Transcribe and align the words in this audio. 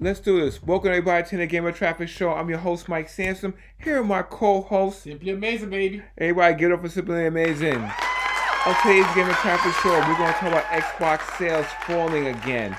Let's 0.00 0.20
do 0.20 0.40
this. 0.40 0.62
Welcome 0.62 0.90
everybody 0.90 1.28
to 1.30 1.36
the 1.38 1.46
Gamer 1.48 1.72
Traffic 1.72 2.08
Show. 2.08 2.32
I'm 2.32 2.48
your 2.48 2.60
host 2.60 2.88
Mike 2.88 3.08
Sansom. 3.08 3.54
Here 3.78 3.98
are 3.98 4.04
my 4.04 4.22
co-hosts. 4.22 5.02
Simply 5.02 5.32
amazing, 5.32 5.70
baby. 5.70 6.04
Everybody 6.16 6.54
get 6.54 6.70
up 6.70 6.82
for 6.82 6.88
Simply 6.88 7.26
Amazing. 7.26 7.82
On 7.82 8.76
today's 8.80 9.12
Gamer 9.16 9.32
Traffic 9.32 9.72
Show, 9.82 9.90
we're 9.90 10.16
going 10.16 10.32
to 10.32 10.38
talk 10.38 10.42
about 10.42 10.66
Xbox 10.66 11.36
sales 11.36 11.66
falling 11.84 12.28
again. 12.28 12.76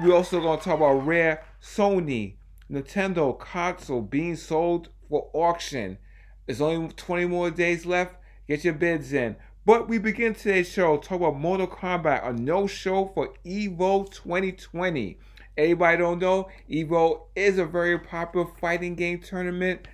We're 0.00 0.14
also 0.14 0.40
going 0.40 0.60
to 0.60 0.64
talk 0.64 0.76
about 0.76 1.04
rare 1.04 1.42
Sony, 1.60 2.34
Nintendo 2.70 3.36
console 3.36 4.02
being 4.02 4.36
sold 4.36 4.90
for 5.08 5.28
auction. 5.32 5.98
There's 6.46 6.60
only 6.60 6.92
20 6.92 7.26
more 7.26 7.50
days 7.50 7.84
left. 7.84 8.14
Get 8.46 8.62
your 8.62 8.74
bids 8.74 9.12
in. 9.12 9.34
But 9.66 9.88
we 9.88 9.98
begin 9.98 10.34
today's 10.34 10.68
show 10.68 10.98
talk 10.98 11.18
about 11.18 11.36
Mortal 11.36 11.66
Kombat, 11.66 12.28
a 12.28 12.32
no 12.32 12.68
show 12.68 13.10
for 13.12 13.34
Evo 13.44 14.08
2020. 14.08 15.18
Anybody 15.56 15.98
don't 15.98 16.18
know, 16.20 16.48
Evo 16.70 17.22
is 17.34 17.58
a 17.58 17.64
very 17.66 17.98
popular 17.98 18.46
fighting 18.60 18.94
game 18.94 19.20
tournament, 19.20 19.86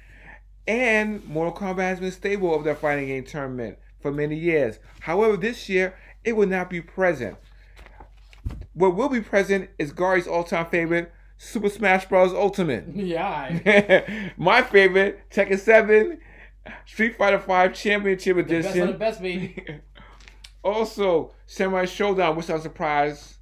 and 0.69 1.25
Mortal 1.25 1.53
Kombat 1.55 1.89
has 1.89 2.01
been 2.01 2.13
stable 2.13 2.55
of 2.55 2.65
that 2.65 2.79
fighting 2.79 3.07
game 3.09 3.25
tournament 3.25 3.79
for 4.01 4.13
many 4.13 4.37
years. 4.37 4.79
However, 5.01 5.37
this 5.37 5.69
year 5.69 5.95
it 6.25 6.35
will 6.37 6.47
not 6.47 6.71
be 6.71 6.81
present. 6.81 7.37
What 8.75 8.95
will 8.95 9.09
be 9.09 9.21
present 9.21 9.71
is 9.79 9.93
Gary's 9.93 10.27
all-time 10.27 10.67
favorite, 10.67 11.13
Super 11.39 11.69
Smash 11.69 12.07
Bros. 12.07 12.33
Ultimate. 12.33 12.85
Yeah. 12.95 14.31
My 14.37 14.63
favorite, 14.63 15.21
Tekken 15.31 15.59
7, 15.59 16.19
Street 16.85 17.17
Fighter 17.17 17.39
5 17.39 17.75
Championship 17.75 18.37
The 18.37 18.43
best 18.43 18.69
of 18.69 18.75
the 18.75 18.83
Edition. 18.83 18.99
best, 18.99 19.23
baby. 19.23 19.81
also, 20.63 21.33
Samurai 21.47 21.85
Shodown, 21.85 22.37
which 22.37 22.51
I'm 22.51 22.61
surprised. 22.61 23.36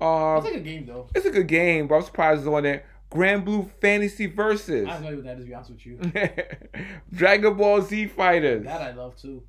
Uh, 0.00 0.38
It's 0.38 0.48
a 0.48 0.52
good 0.52 0.64
game, 0.64 0.86
though. 0.86 1.08
it's 1.14 1.26
a 1.26 1.30
good 1.30 1.46
game, 1.46 1.86
but 1.86 1.96
I'm 1.96 2.02
surprised 2.02 2.40
it's 2.40 2.48
on 2.48 2.62
there. 2.62 2.84
Granblue 3.10 3.68
Fantasy 3.80 4.26
Versus. 4.26 4.86
I 4.88 4.96
idea 4.98 5.16
what 5.16 5.24
that 5.24 5.38
is, 5.38 5.44
to 5.44 5.48
be 5.48 5.54
honest 5.54 5.70
with 5.70 5.84
you. 5.86 6.00
Dragon 7.12 7.54
Ball 7.56 7.82
Z 7.82 8.06
Fighters. 8.06 8.64
That 8.64 8.80
I 8.82 8.92
love, 8.92 9.16
too. 9.16 9.42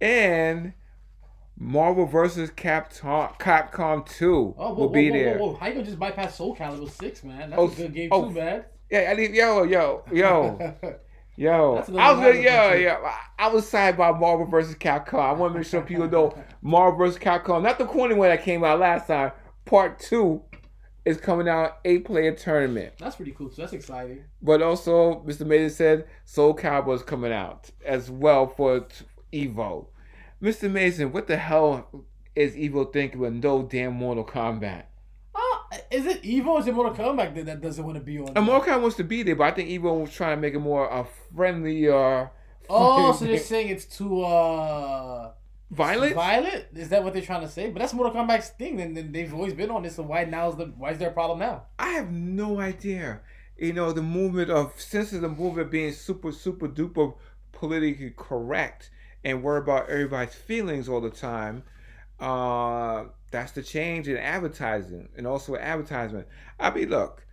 and 0.00 0.72
Marvel 1.58 2.04
vs. 2.06 2.50
Capcom, 2.50 3.38
Capcom 3.38 4.06
2 4.06 4.54
Oh, 4.58 4.68
whoa, 4.68 4.74
will 4.74 4.86
whoa, 4.86 4.88
be 4.92 5.10
whoa, 5.10 5.16
there. 5.16 5.38
whoa. 5.38 5.54
How 5.54 5.66
you 5.68 5.72
gonna 5.74 5.84
just 5.86 5.98
bypass 5.98 6.34
Soul 6.36 6.54
Calibur 6.56 6.90
6, 6.90 7.24
man? 7.24 7.50
That's 7.50 7.60
Oh, 7.62 7.68
a 7.68 7.74
good 7.74 7.94
game, 7.94 8.08
oh. 8.12 8.24
too, 8.28 8.30
man. 8.34 8.64
Yeah, 8.90 9.08
I 9.10 9.14
need, 9.14 9.30
yo, 9.32 9.62
yo, 9.62 10.04
yo, 10.12 10.58
yo. 11.36 11.74
That's 11.76 11.88
I 11.88 12.12
was 12.12 12.20
gonna, 12.20 12.38
yo, 12.40 12.72
yo. 12.74 13.08
I- 13.38 13.48
was 13.48 13.64
excited 13.64 13.96
by 13.96 14.10
Marvel 14.12 14.46
vs. 14.46 14.74
Capcom. 14.76 15.18
I 15.20 15.32
want 15.32 15.54
to 15.54 15.58
make 15.60 15.66
sure 15.68 15.80
people 15.82 16.08
know 16.08 16.36
Marvel 16.62 16.98
vs. 17.06 17.18
Capcom, 17.18 17.62
not 17.62 17.78
the 17.78 17.86
corny 17.86 18.14
one 18.14 18.28
that 18.28 18.42
came 18.42 18.62
out 18.62 18.78
last 18.80 19.06
time. 19.06 19.32
Part 19.66 19.98
two 19.98 20.42
is 21.04 21.18
coming 21.18 21.48
out 21.48 21.78
eight 21.84 22.04
player 22.04 22.32
tournament. 22.34 22.94
That's 22.98 23.16
pretty 23.16 23.32
cool, 23.32 23.50
so 23.50 23.62
that's 23.62 23.72
exciting. 23.72 24.24
But 24.40 24.62
also, 24.62 25.22
Mr. 25.26 25.46
Mason 25.46 25.70
said 25.70 26.06
Soul 26.24 26.56
is 26.92 27.02
coming 27.02 27.32
out 27.32 27.70
as 27.84 28.10
well 28.10 28.46
for 28.46 28.86
Evo. 29.32 29.86
Mr. 30.42 30.70
Mason, 30.70 31.12
what 31.12 31.26
the 31.26 31.36
hell 31.36 32.06
is 32.34 32.54
Evo 32.54 32.92
thinking 32.92 33.20
with 33.20 33.34
no 33.34 33.62
damn 33.62 33.94
Mortal 33.94 34.24
Kombat? 34.24 34.84
Oh, 35.34 35.66
is 35.90 36.06
it 36.06 36.22
Evo 36.22 36.46
or 36.46 36.60
is 36.60 36.66
it 36.66 36.74
Mortal 36.74 36.94
Kombat 36.94 37.34
that, 37.34 37.46
that 37.46 37.60
doesn't 37.60 37.84
want 37.84 37.96
to 37.96 38.04
be 38.04 38.18
on? 38.18 38.28
And? 38.36 38.44
Mortal 38.44 38.74
Kombat 38.74 38.82
wants 38.82 38.96
to 38.96 39.04
be 39.04 39.22
there, 39.22 39.36
but 39.36 39.44
I 39.44 39.50
think 39.52 39.68
Evo 39.68 40.00
was 40.00 40.12
trying 40.12 40.36
to 40.36 40.40
make 40.40 40.54
it 40.54 40.58
more 40.60 40.88
a 40.88 41.06
friendly, 41.34 41.88
uh, 41.88 42.26
Oh, 42.68 43.12
so 43.12 43.24
they're 43.24 43.38
saying 43.38 43.68
it's 43.68 43.84
too 43.84 44.22
uh 44.22 45.32
violent. 45.70 46.14
violent? 46.14 46.66
Is 46.74 46.88
that 46.90 47.02
what 47.02 47.12
they're 47.12 47.22
trying 47.22 47.42
to 47.42 47.48
say? 47.48 47.70
But 47.70 47.80
that's 47.80 47.92
Mortal 47.92 48.14
Kombat's 48.14 48.50
thing, 48.50 48.80
and 48.80 48.96
then 48.96 49.12
they've 49.12 49.32
always 49.32 49.54
been 49.54 49.70
on 49.70 49.82
this. 49.82 49.96
So 49.96 50.02
why 50.02 50.24
now 50.24 50.50
is 50.50 50.56
the 50.56 50.66
why 50.76 50.90
is 50.90 50.98
there 50.98 51.10
a 51.10 51.12
problem 51.12 51.38
now? 51.38 51.64
I 51.78 51.90
have 51.90 52.10
no 52.10 52.60
idea. 52.60 53.20
You 53.56 53.72
know, 53.72 53.92
the 53.92 54.02
movement 54.02 54.50
of 54.50 54.74
since 54.80 55.10
the 55.10 55.28
movement 55.28 55.70
being 55.70 55.92
super, 55.92 56.32
super 56.32 56.68
duper 56.68 57.14
politically 57.52 58.12
correct 58.16 58.90
and 59.24 59.42
worry 59.42 59.58
about 59.58 59.88
everybody's 59.88 60.34
feelings 60.34 60.88
all 60.88 61.00
the 61.00 61.10
time. 61.10 61.64
Uh, 62.20 63.04
that's 63.30 63.52
the 63.52 63.62
change 63.62 64.08
in 64.08 64.16
advertising 64.16 65.08
and 65.16 65.26
also 65.26 65.56
advertisement. 65.56 66.26
I 66.60 66.70
mean, 66.70 66.90
look, 66.90 67.26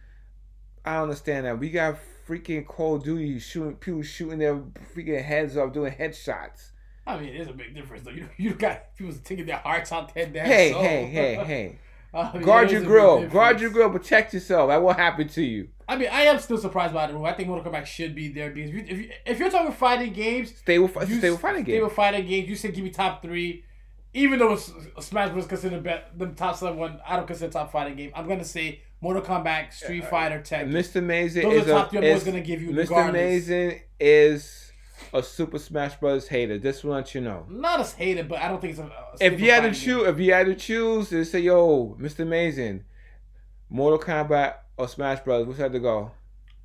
I 0.84 0.98
understand 0.98 1.46
that 1.46 1.60
we 1.60 1.70
got 1.70 1.98
freaking 2.28 2.66
Call 2.66 2.96
of 2.96 3.04
Duty 3.04 3.40
shooting 3.40 3.76
people 3.76 4.02
shooting 4.02 4.40
their 4.40 4.56
freaking 4.96 5.24
heads 5.24 5.56
off 5.56 5.74
doing 5.74 5.94
headshots. 5.94 6.72
I 7.06 7.20
mean, 7.20 7.36
there's 7.36 7.50
a 7.50 7.54
big 7.54 7.76
difference 7.76 8.04
though. 8.04 8.12
You 8.12 8.30
you 8.38 8.54
got 8.54 8.96
people 8.96 9.14
taking 9.24 9.46
their 9.46 9.58
hearts 9.58 9.92
out 9.92 10.14
their 10.14 10.28
damn 10.28 10.46
Hey, 10.46 10.72
soul. 10.72 10.82
hey, 10.82 11.06
hey, 11.06 11.36
hey! 11.46 11.80
I 12.14 12.32
mean, 12.34 12.44
Guard 12.44 12.70
your 12.70 12.82
is 12.82 12.86
a 12.86 12.88
big 12.88 12.88
grill, 12.88 13.28
guard 13.28 13.60
your 13.60 13.72
grill, 13.72 13.90
protect 13.90 14.34
yourself. 14.34 14.70
That 14.70 14.82
won't 14.82 14.98
happen 14.98 15.28
to 15.30 15.42
you. 15.42 15.70
I 15.88 15.98
mean, 15.98 16.10
I 16.12 16.22
am 16.22 16.40
still 16.40 16.58
surprised 16.58 16.94
by 16.94 17.08
the 17.08 17.14
rule. 17.14 17.26
I 17.26 17.34
think 17.34 17.50
Mortal 17.50 17.72
Kombat 17.72 17.86
should 17.86 18.16
be 18.16 18.30
there 18.30 18.52
because 18.52 18.70
if, 18.70 18.76
you, 18.76 18.86
if, 18.88 18.98
you, 19.00 19.10
if 19.26 19.40
you're 19.40 19.50
talking 19.50 19.72
fighting 19.74 20.14
games, 20.14 20.56
Stay 20.56 20.80
with, 20.80 20.96
you 21.10 21.18
stay 21.18 21.32
with 21.32 21.42
fighting 21.42 21.64
games. 21.64 21.76
Stay 21.76 21.84
with 21.84 21.94
fighting 21.94 22.26
games. 22.28 22.50
You 22.50 22.56
said 22.56 22.74
give 22.74 22.84
me 22.84 22.90
top 22.92 23.22
three, 23.22 23.66
even 24.14 24.40
though 24.40 24.56
Smash 24.56 25.32
Bros. 25.32 25.46
considered 25.48 25.84
be- 25.84 25.96
the 26.16 26.28
top 26.34 26.56
seven 26.56 26.78
one. 26.78 27.02
I 27.06 27.18
don't 27.18 27.28
consider 27.28 27.52
top 27.52 27.72
fighting 27.72 27.98
game. 27.98 28.12
I'm 28.16 28.28
gonna 28.28 28.46
say 28.46 28.82
Mortal 29.02 29.24
Kombat, 29.24 29.74
Street 29.74 30.04
uh, 30.04 30.08
Fighter, 30.08 30.40
Tekken. 30.40 30.70
Mr. 30.72 30.98
Amazing 30.98 31.50
Those 31.50 31.64
is 31.64 31.68
top 31.72 31.90
three 31.90 32.00
a, 32.00 32.02
I'm 32.02 32.08
always 32.08 32.24
gonna 32.24 32.42
give 32.42 32.62
you 32.62 32.70
Mr. 32.70 32.78
regardless. 32.78 33.10
Amazing 33.22 33.82
is 34.00 34.72
a 35.14 35.24
Super 35.24 35.60
Smash 35.60 35.96
Bros. 36.00 36.28
hater. 36.28 36.58
Just 36.58 36.84
want 36.84 37.14
you 37.16 37.22
know. 37.22 37.46
Not 37.50 37.80
as 37.80 37.94
hated, 37.94 38.28
but 38.28 38.40
I 38.40 38.48
don't 38.48 38.62
think 38.62 38.72
it's 38.72 38.80
a. 38.80 38.86
a 38.86 39.34
If 39.34 39.40
you 39.40 39.52
had 39.52 39.64
to 39.64 39.72
choose, 39.72 40.08
if 40.08 40.20
you 40.20 40.34
had 40.34 40.48
to 40.48 40.56
choose, 40.56 41.10
they 41.10 41.24
say, 41.24 41.40
"Yo, 41.40 41.98
Mr. 42.00 42.20
Amazing, 42.22 42.84
Mortal 43.70 44.00
Kombat 44.00 44.56
or 44.78 44.88
Smash 44.88 45.22
Bros. 45.22 45.48
Which 45.48 45.58
had 45.58 45.74
to 45.74 45.80
go?" 45.80 46.12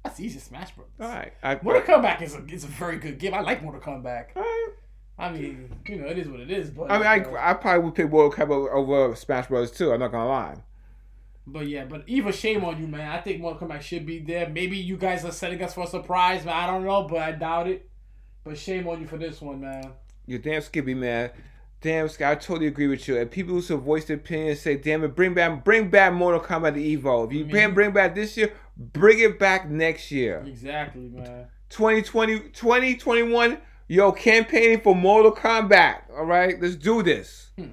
that's 0.08 0.20
easy. 0.20 0.38
Smash 0.38 0.70
Bros. 0.72 0.88
All 1.00 1.08
right, 1.08 1.32
I, 1.42 1.58
Mortal 1.62 1.82
Kombat 1.82 2.22
is 2.22 2.34
a 2.34 2.44
is 2.46 2.64
a 2.64 2.68
very 2.68 2.98
good 2.98 3.18
game. 3.18 3.34
I 3.34 3.40
like 3.40 3.62
Mortal 3.62 3.80
Kombat. 3.80 4.26
All 4.36 4.42
right. 4.42 4.68
I 5.18 5.32
mean, 5.32 5.74
you 5.86 5.96
know, 5.96 6.06
it 6.06 6.16
is 6.16 6.28
what 6.28 6.40
it 6.40 6.50
is. 6.50 6.70
But 6.70 6.90
I 6.90 6.98
mean, 6.98 7.06
I, 7.06 7.50
I 7.50 7.54
probably 7.54 7.84
would 7.84 7.94
pick 7.94 8.10
Mortal 8.10 8.46
Kombat 8.46 8.72
over 8.72 9.16
Smash 9.16 9.48
Bros. 9.48 9.70
too. 9.70 9.92
I'm 9.92 10.00
not 10.00 10.12
gonna 10.12 10.28
lie. 10.28 10.56
But 11.46 11.66
yeah, 11.66 11.84
but 11.84 12.04
even 12.06 12.32
shame 12.32 12.64
on 12.64 12.80
you, 12.80 12.86
man. 12.86 13.10
I 13.10 13.20
think 13.20 13.40
Mortal 13.40 13.66
Kombat 13.66 13.80
should 13.80 14.06
be 14.06 14.18
there. 14.20 14.48
Maybe 14.48 14.76
you 14.76 14.96
guys 14.96 15.24
are 15.24 15.32
setting 15.32 15.62
us 15.62 15.74
for 15.74 15.84
a 15.84 15.86
surprise, 15.86 16.44
but 16.44 16.52
I 16.52 16.66
don't 16.66 16.84
know, 16.84 17.04
but 17.04 17.18
I 17.18 17.32
doubt 17.32 17.68
it. 17.68 17.88
But 18.44 18.59
shame 18.59 18.87
on 18.88 19.00
you 19.00 19.06
for 19.06 19.19
this 19.19 19.41
one, 19.41 19.60
man. 19.60 19.93
You're 20.26 20.38
damn 20.38 20.60
skippy, 20.62 20.94
man. 20.94 21.31
Damn, 21.81 22.09
Sky, 22.09 22.32
I 22.32 22.34
totally 22.34 22.66
agree 22.66 22.88
with 22.88 23.06
you. 23.06 23.16
And 23.19 23.31
people 23.31 23.54
who 23.54 23.62
should 23.62 23.78
voiced 23.81 24.09
their 24.09 24.16
opinion 24.16 24.56
say, 24.56 24.76
"Damn 24.76 25.04
it, 25.04 25.15
bring 25.15 25.32
back, 25.32 25.65
bring 25.65 25.88
back 25.91 26.12
Mortal 26.12 26.41
Kombat 26.41 26.75
to 26.75 26.81
Evo. 26.81 27.26
If 27.26 27.32
you 27.32 27.41
I 27.41 27.43
mean- 27.44 27.54
can't 27.54 27.75
bring 27.75 27.93
back 27.93 28.15
this 28.16 28.37
year, 28.37 28.53
bring 28.76 29.21
it 29.21 29.38
back 29.38 29.71
next 29.71 30.10
year." 30.10 30.43
Exactly, 30.44 31.09
man. 31.09 31.47
2020, 31.69 32.41
2021, 32.50 33.59
yo, 33.87 34.10
campaigning 34.10 34.81
for 34.81 34.94
Mortal 34.97 35.31
Kombat. 35.32 36.00
All 36.16 36.25
right, 36.25 36.60
let's 36.60 36.75
do 36.75 37.03
this. 37.03 37.50
Hmm. 37.56 37.66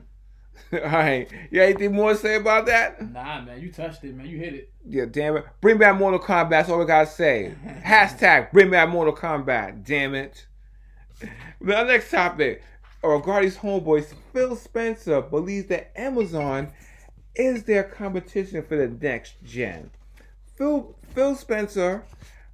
all 0.74 0.80
right, 0.82 1.28
you 1.50 1.60
got 1.60 1.64
anything 1.70 1.94
more 1.94 2.12
to 2.12 2.18
say 2.18 2.36
about 2.36 2.68
that? 2.68 3.02
Nah, 3.12 3.42
man, 3.42 3.60
you 3.60 3.72
touched 3.72 4.04
it, 4.04 4.16
man. 4.16 4.28
You 4.28 4.38
hit 4.38 4.54
it. 4.54 4.70
Yeah, 4.88 5.06
damn 5.10 5.38
it. 5.38 5.46
Bring 5.62 5.78
back 5.80 5.98
Mortal 5.98 6.20
Kombat. 6.20 6.50
That's 6.52 6.70
all 6.70 6.78
we 6.80 6.86
gotta 6.86 7.08
say. 7.10 7.56
Hashtag 7.84 8.52
bring 8.52 8.70
back 8.70 8.90
Mortal 8.90 9.16
Kombat. 9.16 9.84
Damn 9.84 10.14
it. 10.14 10.46
The 11.20 11.84
next 11.84 12.12
topic. 12.12 12.62
Regarding 13.04 13.52
homeboys, 13.52 14.14
Phil 14.34 14.56
Spencer 14.56 15.22
believes 15.22 15.68
that 15.68 15.98
Amazon 16.00 16.72
is 17.36 17.64
their 17.64 17.84
competition 17.84 18.64
for 18.64 18.76
the 18.76 18.88
next 18.88 19.36
gen. 19.44 19.92
Phil 20.56 20.96
Phil 21.14 21.36
Spencer 21.36 22.04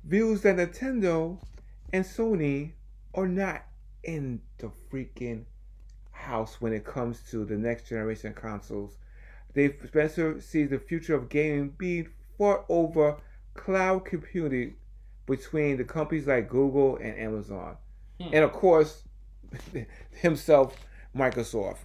views 0.03 0.41
that 0.41 0.57
Nintendo 0.57 1.37
and 1.93 2.03
Sony 2.03 2.71
are 3.13 3.27
not 3.27 3.63
in 4.03 4.41
the 4.57 4.71
freaking 4.91 5.45
house 6.11 6.59
when 6.59 6.73
it 6.73 6.83
comes 6.83 7.21
to 7.31 7.45
the 7.45 7.57
next 7.57 7.87
generation 7.87 8.33
consoles. 8.33 8.97
Dave 9.53 9.77
Spencer 9.87 10.39
sees 10.41 10.69
the 10.69 10.79
future 10.79 11.15
of 11.15 11.29
gaming 11.29 11.69
being 11.77 12.09
fought 12.37 12.65
over 12.69 13.17
cloud 13.53 14.05
computing 14.05 14.75
between 15.25 15.77
the 15.77 15.83
companies 15.83 16.27
like 16.27 16.49
Google 16.49 16.97
and 16.97 17.17
Amazon. 17.17 17.77
Hmm. 18.29 18.33
And 18.33 18.43
of 18.43 18.51
course, 18.53 19.03
himself, 20.11 20.75
Microsoft. 21.15 21.79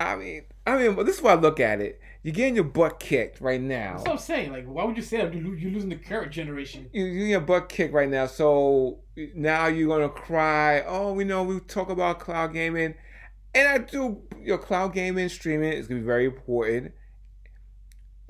I 0.00 0.16
mean, 0.16 0.42
I 0.66 0.76
mean, 0.78 0.96
this 1.04 1.16
is 1.18 1.22
why 1.22 1.32
I 1.32 1.36
look 1.36 1.60
at 1.60 1.80
it. 1.80 2.00
You're 2.24 2.34
getting 2.34 2.54
your 2.56 2.64
butt 2.64 2.98
kicked 3.00 3.40
right 3.40 3.60
now. 3.60 3.92
That's 3.94 4.02
what 4.02 4.12
I'm 4.12 4.18
saying. 4.18 4.52
Like, 4.52 4.64
why 4.66 4.84
would 4.84 4.96
you 4.96 5.02
say 5.02 5.18
that? 5.18 5.32
You're 5.34 5.70
losing 5.70 5.90
the 5.90 5.96
current 5.96 6.32
generation. 6.32 6.88
You- 6.92 7.04
You're 7.04 7.14
getting 7.14 7.30
your 7.30 7.40
butt 7.40 7.68
kicked 7.68 7.92
right 7.94 8.08
now. 8.08 8.26
So 8.26 8.98
now 9.34 9.66
you're 9.66 9.88
gonna 9.88 10.08
cry. 10.08 10.82
Oh, 10.86 11.12
we 11.12 11.24
know 11.24 11.42
we 11.44 11.60
talk 11.60 11.88
about 11.90 12.18
cloud 12.20 12.52
gaming, 12.52 12.94
and 13.54 13.68
I 13.68 13.78
do. 13.78 14.22
Your 14.40 14.58
cloud 14.58 14.92
gaming 14.92 15.28
streaming 15.28 15.72
is 15.72 15.86
gonna 15.86 16.00
be 16.00 16.06
very 16.06 16.24
important 16.26 16.92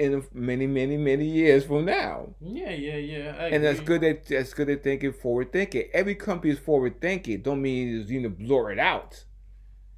in 0.03 0.25
many, 0.33 0.67
many, 0.67 0.97
many 0.97 1.25
years 1.27 1.65
from 1.65 1.85
now. 1.85 2.35
Yeah, 2.41 2.71
yeah, 2.71 2.97
yeah. 2.97 3.37
I 3.39 3.47
And 3.49 3.65
that's 3.65 3.81
good. 3.81 4.01
That 4.03 4.27
that's 4.27 4.53
good 4.55 4.69
at 4.71 4.83
thinking 4.83 5.13
forward 5.13 5.53
thinking. 5.53 5.85
Every 5.95 6.15
company 6.15 6.53
is 6.53 6.59
forward 6.59 7.01
thinking. 7.01 7.41
Don't 7.43 7.63
mean 7.63 7.89
you 8.09 8.21
need 8.21 8.23
to 8.25 8.31
blur 8.31 8.73
it 8.73 8.79
out. 8.79 9.25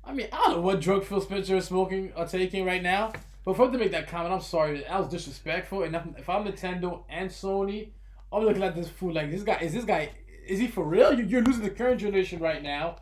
I 0.05 0.13
mean, 0.13 0.29
I 0.33 0.37
don't 0.39 0.51
know 0.57 0.61
what 0.61 0.81
drug 0.81 1.05
Phil 1.05 1.21
Spencer 1.21 1.57
is 1.57 1.65
smoking 1.67 2.13
or 2.17 2.27
taking 2.27 2.65
right 2.67 2.83
now, 2.83 3.13
But 3.45 3.57
for 3.57 3.65
them 3.67 3.73
to 3.73 3.79
make 3.79 3.93
that 3.93 4.07
comment, 4.09 4.35
I'm 4.35 4.41
sorry. 4.41 4.83
That 4.83 4.99
was 4.99 5.09
disrespectful. 5.09 5.83
And 5.85 5.95
if, 5.97 6.03
if 6.19 6.29
I'm 6.29 6.45
Nintendo 6.45 7.05
and 7.09 7.31
Sony, 7.31 7.89
I'm 8.33 8.43
looking 8.45 8.63
at 8.63 8.75
this 8.75 8.89
fool 8.89 9.13
like 9.15 9.31
this 9.31 9.43
guy. 9.43 9.59
Is 9.61 9.73
this 9.73 9.85
guy? 9.85 10.11
Is 10.47 10.59
he 10.59 10.67
for 10.67 10.85
real? 10.85 11.13
You- 11.15 11.25
You're 11.25 11.43
losing 11.43 11.63
the 11.63 11.71
current 11.71 12.01
generation 12.01 12.39
right 12.41 12.63
now 12.63 12.97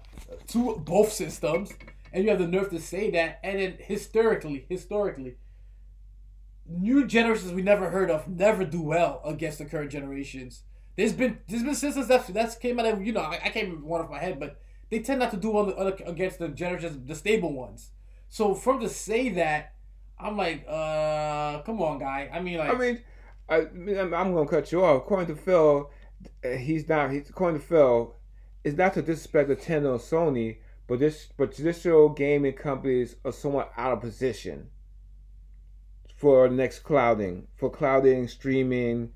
to 0.48 0.76
both 0.76 1.12
systems, 1.12 1.72
and 2.12 2.22
you 2.24 2.30
have 2.30 2.38
the 2.38 2.46
nerve 2.46 2.70
to 2.70 2.80
say 2.80 3.10
that. 3.12 3.40
And 3.42 3.58
then 3.58 3.74
historically, 3.80 4.64
historically, 4.68 5.34
new 6.66 7.06
generations 7.06 7.52
we 7.52 7.62
never 7.62 7.90
heard 7.90 8.10
of 8.10 8.28
never 8.28 8.64
do 8.64 8.82
well 8.82 9.20
against 9.24 9.58
the 9.58 9.64
current 9.64 9.90
generations. 9.90 10.62
There's 10.96 11.12
been 11.12 11.38
there's 11.48 11.62
been 11.62 11.74
systems 11.74 12.08
that 12.08 12.26
that's 12.28 12.56
came 12.56 12.78
out 12.78 12.86
of 12.86 13.04
you 13.04 13.12
know 13.12 13.20
I, 13.20 13.40
I 13.44 13.48
can't 13.50 13.66
remember 13.68 13.86
one 13.86 14.00
off 14.00 14.10
my 14.10 14.18
head, 14.18 14.38
but 14.38 14.60
they 14.90 15.00
tend 15.00 15.20
not 15.20 15.30
to 15.30 15.36
do 15.36 15.50
well 15.50 15.70
against 16.06 16.38
the 16.38 16.48
generations 16.48 17.06
the 17.06 17.14
stable 17.14 17.52
ones. 17.52 17.90
So 18.28 18.54
from 18.54 18.80
to 18.80 18.88
say 18.88 19.30
that, 19.30 19.74
I'm 20.18 20.36
like, 20.36 20.64
uh, 20.68 21.60
come 21.62 21.82
on, 21.82 21.98
guy. 21.98 22.30
I 22.32 22.40
mean, 22.40 22.58
like, 22.58 22.74
I 22.74 22.78
mean, 22.78 23.02
I, 23.48 23.60
going 23.60 24.46
to 24.46 24.50
cut 24.50 24.72
you 24.72 24.84
off. 24.84 25.02
According 25.02 25.34
to 25.34 25.40
Phil, 25.40 25.90
he's 26.42 26.88
not. 26.88 27.10
He's 27.10 27.28
according 27.28 27.60
to 27.60 27.66
Phil, 27.66 28.14
it's 28.64 28.76
not 28.76 28.94
to 28.94 29.02
disrespect 29.02 29.50
Nintendo 29.50 29.92
and 29.92 30.00
Sony, 30.00 30.58
but 30.86 30.98
this 30.98 31.28
but 31.36 31.54
traditional 31.54 32.08
gaming 32.08 32.54
companies 32.54 33.16
are 33.24 33.32
somewhat 33.32 33.72
out 33.76 33.92
of 33.92 34.00
position 34.00 34.68
for 36.22 36.48
next 36.48 36.78
clouding, 36.84 37.48
for 37.56 37.68
clouding 37.68 38.28
streaming 38.28 39.10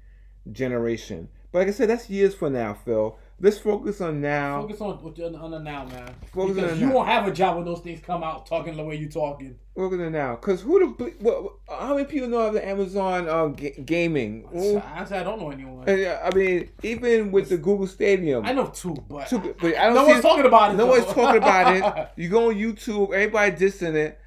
generation. 0.50 1.28
But 1.52 1.60
like 1.60 1.68
I 1.68 1.70
said, 1.70 1.88
that's 1.88 2.10
years 2.10 2.34
from 2.34 2.54
now, 2.54 2.74
Phil. 2.74 3.16
Let's 3.40 3.58
focus 3.58 4.00
on 4.00 4.20
now. 4.20 4.62
focus 4.62 4.80
on 4.80 4.98
on, 4.98 5.34
on 5.36 5.50
the 5.52 5.58
now, 5.60 5.84
man. 5.84 6.12
Focus 6.32 6.50
on 6.50 6.54
because 6.56 6.70
the 6.72 6.76
you 6.78 6.86
now. 6.86 6.94
won't 6.94 7.08
have 7.08 7.28
a 7.28 7.30
job 7.30 7.58
when 7.58 7.64
those 7.64 7.78
things 7.78 8.00
come 8.04 8.24
out 8.24 8.44
talking 8.46 8.76
the 8.76 8.82
way 8.82 8.96
you're 8.96 9.08
talking. 9.08 9.56
Focus 9.76 10.00
on 10.00 10.10
now, 10.10 10.34
because 10.34 10.62
who 10.62 10.96
the 10.98 11.04
what, 11.20 11.52
how 11.68 11.94
many 11.94 12.06
people 12.08 12.26
know 12.28 12.40
of 12.40 12.54
the 12.54 12.66
Amazon 12.66 13.28
uh, 13.28 13.46
ga- 13.46 13.80
gaming? 13.84 14.44
Actually, 14.84 15.18
I 15.18 15.22
don't 15.22 15.38
know 15.38 15.50
anyone. 15.52 15.88
and, 15.88 16.06
uh, 16.06 16.18
I 16.24 16.34
mean, 16.34 16.70
even 16.82 17.30
with 17.30 17.50
the 17.50 17.56
Google 17.56 17.86
Stadia, 17.86 18.40
I 18.40 18.52
know 18.52 18.66
two, 18.66 18.96
but, 19.08 19.28
Two, 19.28 19.54
but 19.60 19.76
I 19.76 19.86
don't 19.86 19.94
no 19.94 20.06
one's 20.08 20.22
talking 20.22 20.46
about 20.46 20.72
it. 20.72 20.76
No 20.76 20.86
though. 20.86 20.98
one's 20.98 21.14
talking 21.14 21.36
about 21.36 21.76
it. 21.76 22.08
You 22.16 22.30
go 22.30 22.48
on 22.48 22.56
YouTube, 22.56 23.12
everybody 23.12 23.52
dissing 23.52 23.94
it. 23.94 24.18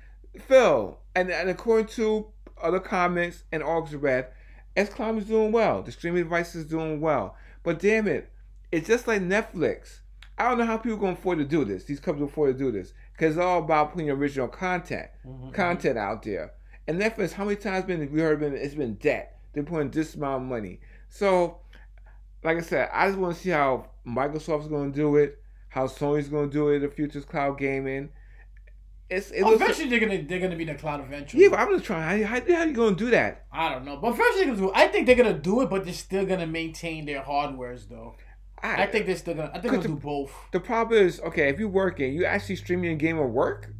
Phil, 0.47 0.97
and, 1.15 1.29
and 1.29 1.49
according 1.49 1.87
to 1.87 2.27
other 2.61 2.79
comments 2.79 3.43
and 3.51 3.63
articles 3.63 3.95
read, 4.01 4.27
XCloud 4.75 5.17
is 5.19 5.25
doing 5.25 5.51
well. 5.51 5.81
The 5.81 5.91
streaming 5.91 6.23
device 6.23 6.55
is 6.55 6.65
doing 6.65 7.01
well. 7.01 7.35
But 7.63 7.79
damn 7.79 8.07
it, 8.07 8.31
it's 8.71 8.87
just 8.87 9.07
like 9.07 9.21
Netflix. 9.21 9.99
I 10.37 10.47
don't 10.47 10.57
know 10.57 10.65
how 10.65 10.77
people 10.77 10.97
going 10.97 11.15
to 11.15 11.19
afford 11.19 11.39
to 11.39 11.45
do 11.45 11.65
this. 11.65 11.83
These 11.83 11.99
companies 11.99 12.29
afford 12.31 12.57
to 12.57 12.63
do 12.63 12.71
this 12.71 12.93
because 13.13 13.35
it's 13.35 13.43
all 13.43 13.59
about 13.59 13.91
putting 13.91 14.09
original 14.09 14.47
content, 14.47 15.09
Mhm. 15.25 15.53
content 15.53 15.97
out 15.97 16.23
there. 16.23 16.53
And 16.87 16.99
Netflix, 16.99 17.33
how 17.33 17.43
many 17.43 17.57
times 17.57 17.85
been 17.85 18.09
we 18.11 18.21
heard 18.21 18.39
been 18.39 18.55
it's 18.55 18.73
been 18.75 18.95
debt. 18.95 19.37
They're 19.53 19.63
putting 19.63 19.91
this 19.91 20.15
amount 20.15 20.43
of 20.43 20.49
money. 20.49 20.79
So, 21.09 21.59
like 22.43 22.57
I 22.57 22.61
said, 22.61 22.89
I 22.93 23.07
just 23.07 23.19
want 23.19 23.35
to 23.35 23.41
see 23.41 23.49
how 23.49 23.89
Microsoft's 24.07 24.67
going 24.67 24.93
to 24.93 24.95
do 24.95 25.17
it, 25.17 25.41
how 25.67 25.87
Sony's 25.87 26.29
going 26.29 26.49
to 26.49 26.53
do 26.53 26.69
it. 26.69 26.79
The 26.79 26.87
future's 26.87 27.25
cloud 27.25 27.57
gaming. 27.57 28.09
It's 29.09 29.31
it 29.31 29.41
looks. 29.43 29.55
eventually 29.55 29.89
they're 29.89 29.99
gonna 29.99 30.21
they're 30.21 30.39
gonna 30.39 30.55
be 30.55 30.63
in 30.63 30.69
the 30.69 30.75
cloud 30.75 31.01
eventually. 31.01 31.43
Yeah, 31.43 31.49
but 31.49 31.59
I'm 31.59 31.69
just 31.73 31.85
trying. 31.85 32.23
How, 32.23 32.39
how, 32.39 32.55
how 32.55 32.63
you 32.63 32.73
going 32.73 32.95
to 32.95 33.05
do 33.05 33.09
that? 33.11 33.45
I 33.51 33.69
don't 33.73 33.83
know, 33.85 33.97
but 33.97 34.15
first 34.15 34.37
they're 34.37 34.45
gonna 34.45 34.57
do. 34.57 34.71
I 34.75 34.87
think 34.87 35.07
they're 35.07 35.15
gonna 35.15 35.33
do 35.33 35.61
it, 35.61 35.69
but 35.69 35.83
they're 35.85 35.93
still 35.93 36.25
gonna 36.25 36.45
maintain 36.47 37.05
their 37.05 37.21
hardwares 37.21 37.87
though. 37.89 38.15
I 38.61 38.85
think 38.87 39.05
they're 39.05 39.15
still 39.15 39.35
gonna. 39.35 39.49
I 39.53 39.59
think 39.59 39.73
Could 39.73 39.83
gonna 39.83 39.95
do 39.95 40.01
both. 40.01 40.31
the 40.51 40.59
problem 40.59 41.01
is 41.01 41.19
okay. 41.21 41.49
If 41.49 41.59
you're 41.59 41.69
working, 41.69 42.13
you 42.13 42.25
actually 42.25 42.57
streaming 42.57 42.91
a 42.91 42.95
game 42.95 43.17
at 43.17 43.29
work. 43.29 43.73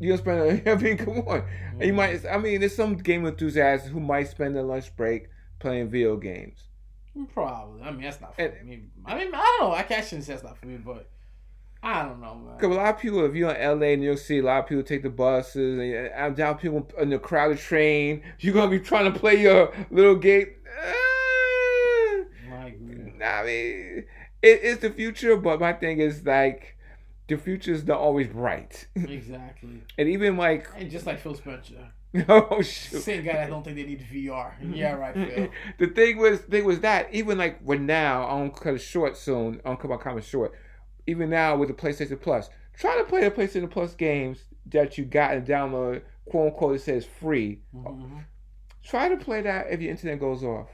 You 0.00 0.08
gonna 0.16 0.18
spend. 0.18 0.68
I 0.68 0.74
mean, 0.74 0.96
come 0.98 1.18
on. 1.26 1.44
And 1.72 1.84
you 1.84 1.92
might. 1.94 2.26
I 2.26 2.36
mean, 2.36 2.60
there's 2.60 2.74
some 2.76 2.96
game 2.96 3.24
enthusiasts 3.26 3.88
who 3.88 4.00
might 4.00 4.28
spend 4.28 4.54
their 4.56 4.64
lunch 4.64 4.94
break 4.96 5.28
playing 5.60 5.88
video 5.88 6.16
games. 6.16 6.64
Probably. 7.32 7.82
I 7.82 7.90
mean, 7.90 8.02
that's 8.02 8.20
not 8.20 8.34
for 8.36 8.42
And- 8.42 8.68
me. 8.68 8.82
I 9.06 9.14
mean, 9.16 9.28
I 9.34 9.38
don't 9.58 9.60
know. 9.70 9.74
I 9.74 9.82
can't 9.82 10.04
shouldn't 10.04 10.24
say 10.26 10.32
that's 10.34 10.44
not 10.44 10.58
for 10.58 10.66
me, 10.66 10.76
but 10.76 11.08
I 11.82 12.02
don't 12.04 12.20
know, 12.20 12.34
man. 12.34 12.56
Because 12.56 12.74
a 12.76 12.78
lot 12.78 12.94
of 12.94 13.00
people, 13.00 13.24
if 13.24 13.34
you're 13.34 13.50
in 13.52 13.80
LA, 13.80 13.94
New 13.94 14.06
York 14.06 14.18
City, 14.18 14.40
a 14.40 14.42
lot 14.42 14.58
of 14.60 14.66
people 14.66 14.82
take 14.82 15.02
the 15.02 15.10
buses, 15.10 15.78
and 15.78 16.10
I'm 16.14 16.34
down 16.34 16.58
people 16.58 16.90
in 16.98 17.10
the 17.10 17.18
crowded 17.18 17.58
train. 17.58 18.22
You're 18.40 18.54
gonna 18.54 18.70
be 18.70 18.80
trying 18.80 19.12
to 19.12 19.18
play 19.18 19.40
your 19.40 19.72
little 19.90 20.16
game. 20.16 20.48
Eh, 20.84 22.24
I 23.24 23.42
mean, 23.44 24.04
it 24.42 24.62
is 24.62 24.78
the 24.78 24.90
future, 24.90 25.36
but 25.36 25.60
my 25.60 25.72
thing 25.72 26.00
is 26.00 26.24
like, 26.24 26.76
the 27.28 27.36
future 27.36 27.72
is 27.72 27.86
not 27.86 27.98
always 27.98 28.28
bright. 28.28 28.86
Exactly. 28.96 29.82
and 29.98 30.08
even 30.08 30.36
like, 30.36 30.68
And 30.76 30.90
just 30.90 31.06
like 31.06 31.20
Phil 31.20 31.34
Spencer, 31.34 31.92
oh 32.28 32.62
shoot. 32.62 33.02
same 33.02 33.24
guy 33.24 33.44
I 33.44 33.46
don't 33.48 33.62
think 33.62 33.76
they 33.76 33.84
need 33.84 34.04
VR. 34.12 34.52
Yeah, 34.74 34.94
right, 34.94 35.14
Phil. 35.14 35.48
the 35.78 35.86
thing 35.88 36.16
was, 36.18 36.40
thing 36.40 36.64
was 36.64 36.80
that 36.80 37.12
even 37.12 37.38
like 37.38 37.60
when 37.60 37.86
now 37.86 38.28
I'm 38.28 38.48
gonna 38.48 38.60
cut 38.60 38.74
it 38.74 38.78
short 38.78 39.16
soon. 39.16 39.56
I'm 39.64 39.74
gonna 39.74 39.76
cut 39.76 39.90
my 39.90 39.96
comment 39.96 40.24
short. 40.24 40.52
Even 41.08 41.30
now 41.30 41.56
with 41.56 41.68
the 41.70 41.74
PlayStation 41.74 42.20
Plus, 42.20 42.50
try 42.74 42.98
to 42.98 43.04
play 43.04 43.22
the 43.22 43.30
PlayStation 43.30 43.70
Plus 43.70 43.94
games 43.94 44.40
that 44.66 44.98
you 44.98 45.06
got 45.06 45.32
and 45.34 45.46
download, 45.46 46.02
quote 46.28 46.52
unquote, 46.52 46.76
it 46.76 46.80
says 46.82 47.06
free. 47.06 47.62
Mhm. 47.74 48.24
Try 48.84 49.08
to 49.08 49.16
play 49.16 49.40
that 49.40 49.68
if 49.70 49.80
your 49.80 49.90
internet 49.90 50.20
goes 50.20 50.44
off. 50.44 50.68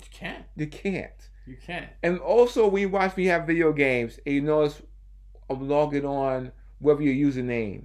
You 0.00 0.06
can't. 0.10 0.44
You 0.56 0.66
can't. 0.68 1.28
You 1.46 1.58
can't. 1.58 1.90
And 2.02 2.18
also, 2.18 2.66
when 2.66 2.80
you 2.80 2.88
watch 2.88 3.14
me 3.18 3.26
have 3.26 3.46
video 3.46 3.74
games, 3.74 4.18
and 4.24 4.34
you 4.34 4.40
notice 4.40 4.80
I'm 5.50 5.68
logging 5.68 6.06
on 6.06 6.52
whether 6.78 7.02
your 7.02 7.30
username, 7.30 7.84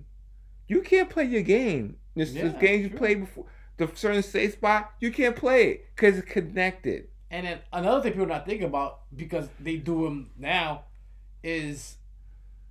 you 0.69 0.81
can't 0.81 1.09
play 1.09 1.25
your 1.25 1.41
game. 1.41 1.97
This, 2.15 2.31
this 2.31 2.53
Yeah, 2.53 2.59
games 2.59 2.83
you 2.83 2.89
true. 2.91 2.97
played 2.97 3.19
before, 3.19 3.45
the 3.75 3.91
certain 3.93 4.23
safe 4.23 4.53
spot, 4.53 4.93
you 5.01 5.11
can't 5.11 5.35
play 5.35 5.71
it 5.71 5.85
because 5.95 6.17
it's 6.17 6.31
connected. 6.31 7.09
And 7.29 7.45
then 7.45 7.59
another 7.73 8.01
thing 8.01 8.13
people 8.13 8.27
not 8.27 8.45
thinking 8.45 8.67
about 8.67 9.01
because 9.13 9.49
they 9.59 9.75
do 9.75 10.05
them 10.05 10.31
now 10.37 10.85
is 11.43 11.97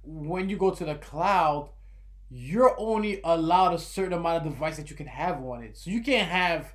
when 0.03 0.49
you 0.49 0.57
go 0.57 0.71
to 0.71 0.85
the 0.85 0.95
cloud, 0.97 1.71
you're 2.31 2.75
only 2.79 3.21
allowed 3.25 3.75
a 3.75 3.79
certain 3.79 4.13
amount 4.13 4.47
of 4.47 4.53
device 4.53 4.77
that 4.77 4.91
you 4.91 4.97
can 4.97 5.07
have 5.07 5.43
on 5.43 5.63
it. 5.63 5.77
So 5.77 5.91
you 5.91 6.03
can't 6.03 6.29
have 6.29 6.75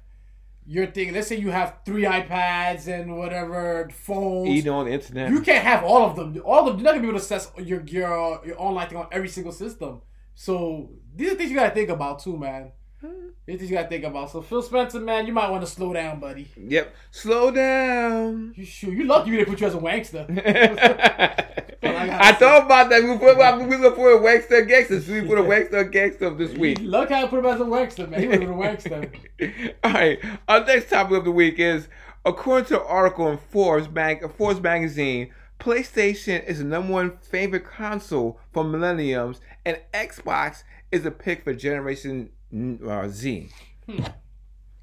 your 0.65 0.87
thing. 0.87 1.13
Let's 1.13 1.27
say 1.27 1.37
you 1.37 1.51
have 1.51 1.77
three 1.85 2.03
iPads 2.03 2.87
and 2.87 3.17
whatever 3.17 3.89
phones. 3.93 4.49
Eating 4.49 4.71
on 4.71 4.85
the 4.85 4.91
internet. 4.91 5.29
You 5.29 5.41
can't 5.41 5.63
have 5.63 5.83
all 5.83 6.05
of 6.05 6.15
them. 6.15 6.41
All 6.45 6.59
of 6.59 6.65
them. 6.65 6.77
You're 6.77 6.85
not 6.85 6.91
gonna 6.91 7.01
be 7.01 7.09
able 7.09 7.19
to 7.19 7.23
access 7.23 7.51
your 7.57 7.81
your 7.83 8.41
your 8.45 8.61
online 8.61 8.87
thing 8.87 8.97
on 8.97 9.07
every 9.11 9.29
single 9.29 9.51
system. 9.51 10.01
So 10.35 10.89
these 11.15 11.31
are 11.31 11.35
things 11.35 11.51
you 11.51 11.57
gotta 11.57 11.73
think 11.73 11.89
about 11.89 12.19
too, 12.19 12.37
man. 12.37 12.71
These 13.45 13.55
are 13.55 13.57
things 13.57 13.71
you 13.71 13.77
gotta 13.77 13.89
think 13.89 14.03
about. 14.05 14.31
So 14.31 14.41
Phil 14.41 14.61
Spencer, 14.61 14.99
man, 14.99 15.27
you 15.27 15.33
might 15.33 15.49
want 15.49 15.63
to 15.63 15.67
slow 15.67 15.93
down, 15.93 16.19
buddy. 16.19 16.47
Yep. 16.55 16.95
Slow 17.11 17.51
down. 17.51 18.53
You 18.55 18.65
sure 18.65 18.93
you 18.93 19.03
lucky 19.03 19.31
we 19.31 19.37
didn't 19.37 19.49
put 19.49 19.61
you 19.61 19.67
as 19.67 19.75
a 19.75 19.79
wankster. 19.79 20.29
I 21.85 22.31
thought 22.33 22.65
about 22.65 22.89
that. 22.89 23.03
We 23.03 23.17
put 23.17 23.67
we 23.67 23.77
look 23.77 23.95
for 23.95 24.13
a 24.13 24.19
Wankster 24.19 24.67
Gangster. 24.67 25.01
So 25.01 25.13
we 25.13 25.21
put 25.21 25.37
a 25.37 25.41
Wankster 25.41 25.91
Gangster 25.91 26.29
this 26.29 26.53
week. 26.53 26.79
Look 26.81 27.09
how 27.09 27.25
I 27.25 27.27
put 27.27 27.39
him 27.39 27.45
as 27.45 27.59
a 27.59 27.65
wankster, 27.65 28.09
man. 28.09 28.21
He 28.21 28.27
was 28.27 28.39
a 28.39 28.43
wankster. 28.43 29.75
All 29.83 29.91
right. 29.91 30.19
Our 30.47 30.63
next 30.65 30.89
topic 30.89 31.17
of 31.17 31.25
the 31.25 31.31
week 31.31 31.59
is 31.59 31.89
according 32.25 32.67
to 32.67 32.79
an 32.79 32.87
article 32.87 33.29
in 33.29 33.37
Forbes, 33.37 33.89
mag- 33.89 34.31
Forbes 34.37 34.61
magazine, 34.61 35.31
PlayStation 35.59 36.43
is 36.45 36.59
the 36.59 36.65
number 36.65 36.91
one 36.91 37.17
favorite 37.17 37.65
console 37.65 38.39
for 38.51 38.63
millenniums, 38.63 39.39
and 39.65 39.79
Xbox 39.93 40.63
is 40.91 41.05
a 41.05 41.11
pick 41.11 41.43
for 41.43 41.53
Generation 41.53 42.29
uh, 42.87 43.07
Z. 43.07 43.49
Hmm. 43.87 44.03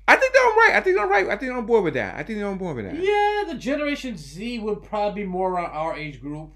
I 0.08 0.16
think 0.16 0.32
they're 0.32 0.42
right. 0.42 0.70
I 0.74 0.80
think 0.80 0.96
they're 0.96 1.06
right. 1.06 1.26
I 1.26 1.30
think 1.30 1.40
they're 1.42 1.56
on 1.56 1.66
board 1.66 1.84
with 1.84 1.94
that. 1.94 2.16
I 2.16 2.22
think 2.24 2.38
they're 2.38 2.48
on 2.48 2.58
board 2.58 2.76
with 2.76 2.84
that. 2.86 2.94
Yeah, 2.96 3.44
the 3.52 3.58
Generation 3.58 4.16
Z 4.16 4.58
would 4.58 4.82
probably 4.82 5.22
be 5.22 5.28
more 5.28 5.52
around 5.52 5.70
our 5.70 5.96
age 5.96 6.20
group, 6.20 6.54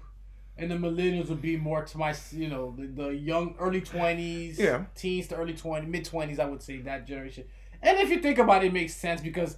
and 0.57 0.69
the 0.69 0.75
millennials 0.75 1.29
would 1.29 1.41
be 1.41 1.55
more 1.55 1.83
to 1.85 1.97
my, 1.97 2.13
you 2.31 2.49
know, 2.49 2.75
the, 2.77 2.87
the 2.87 3.07
young 3.09 3.55
early 3.59 3.81
twenties, 3.81 4.59
Yeah. 4.59 4.85
teens 4.95 5.27
to 5.27 5.35
early 5.35 5.53
twenty, 5.53 5.87
mid 5.87 6.03
twenties. 6.05 6.37
I 6.39 6.45
would 6.45 6.61
say 6.61 6.77
that 6.81 7.07
generation. 7.07 7.45
And 7.81 7.97
if 7.99 8.09
you 8.09 8.19
think 8.19 8.39
about 8.39 8.63
it, 8.63 8.67
it 8.67 8.73
makes 8.73 8.93
sense 8.95 9.21
because 9.21 9.57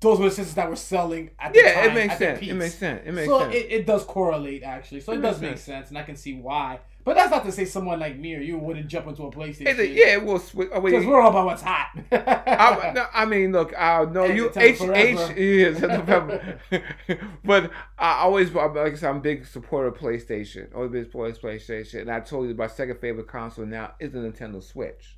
those 0.00 0.18
were 0.18 0.24
the 0.24 0.30
systems 0.34 0.54
that 0.54 0.68
were 0.70 0.76
selling 0.76 1.30
at 1.38 1.52
the 1.52 1.60
Yeah, 1.60 1.74
time. 1.74 1.90
it 1.90 1.94
makes 1.94 2.18
sense. 2.18 2.40
It 2.42 2.54
makes 2.54 2.74
sense. 2.74 3.02
It 3.06 3.12
makes 3.12 3.28
so 3.28 3.40
sense. 3.40 3.54
It, 3.54 3.66
it 3.70 3.86
does 3.86 4.02
correlate 4.04 4.62
actually. 4.64 5.00
So 5.02 5.12
it, 5.12 5.18
It 5.18 5.22
does 5.22 5.40
make 5.40 5.50
sense. 5.50 5.62
sense, 5.62 5.88
and 5.90 5.98
I 5.98 6.02
can 6.02 6.16
see 6.16 6.34
why. 6.34 6.80
But 7.02 7.16
that's 7.16 7.30
not 7.30 7.44
to 7.46 7.52
say 7.52 7.64
someone 7.64 7.98
like 7.98 8.18
me 8.18 8.36
or 8.36 8.40
you 8.40 8.58
wouldn't 8.58 8.88
jump 8.88 9.06
into 9.06 9.22
a 9.22 9.30
PlayStation. 9.30 9.78
A- 9.78 9.86
yeah, 9.86 10.14
it 10.14 10.24
will 10.24 10.38
switch. 10.38 10.68
Because 10.70 11.06
we're 11.06 11.20
all 11.20 11.30
about 11.30 11.46
what's 11.46 11.62
hot. 11.62 11.88
I, 12.12 12.92
no, 12.94 13.06
I 13.12 13.24
mean, 13.24 13.52
look, 13.52 13.72
I 13.76 14.04
know 14.04 14.24
And 14.24 14.36
you 14.36 14.50
H. 14.54 14.80
H 14.82 15.30
is 15.36 15.80
November, 15.80 16.60
but 17.44 17.70
I 17.98 18.20
always, 18.20 18.52
like 18.52 18.76
I 18.76 18.94
said, 18.94 19.08
I'm 19.10 19.16
a 19.16 19.20
big 19.20 19.46
supporter 19.46 19.88
of 19.88 19.94
PlayStation. 19.94 20.74
Always 20.74 20.90
been 20.90 21.04
supporter 21.06 21.32
of 21.32 21.40
PlayStation, 21.40 22.02
and 22.02 22.10
I 22.10 22.20
told 22.20 22.48
you 22.48 22.54
my 22.54 22.66
second 22.66 22.98
favorite 23.00 23.28
console 23.28 23.64
now 23.64 23.94
is 23.98 24.12
the 24.12 24.18
Nintendo 24.18 24.62
Switch. 24.62 25.16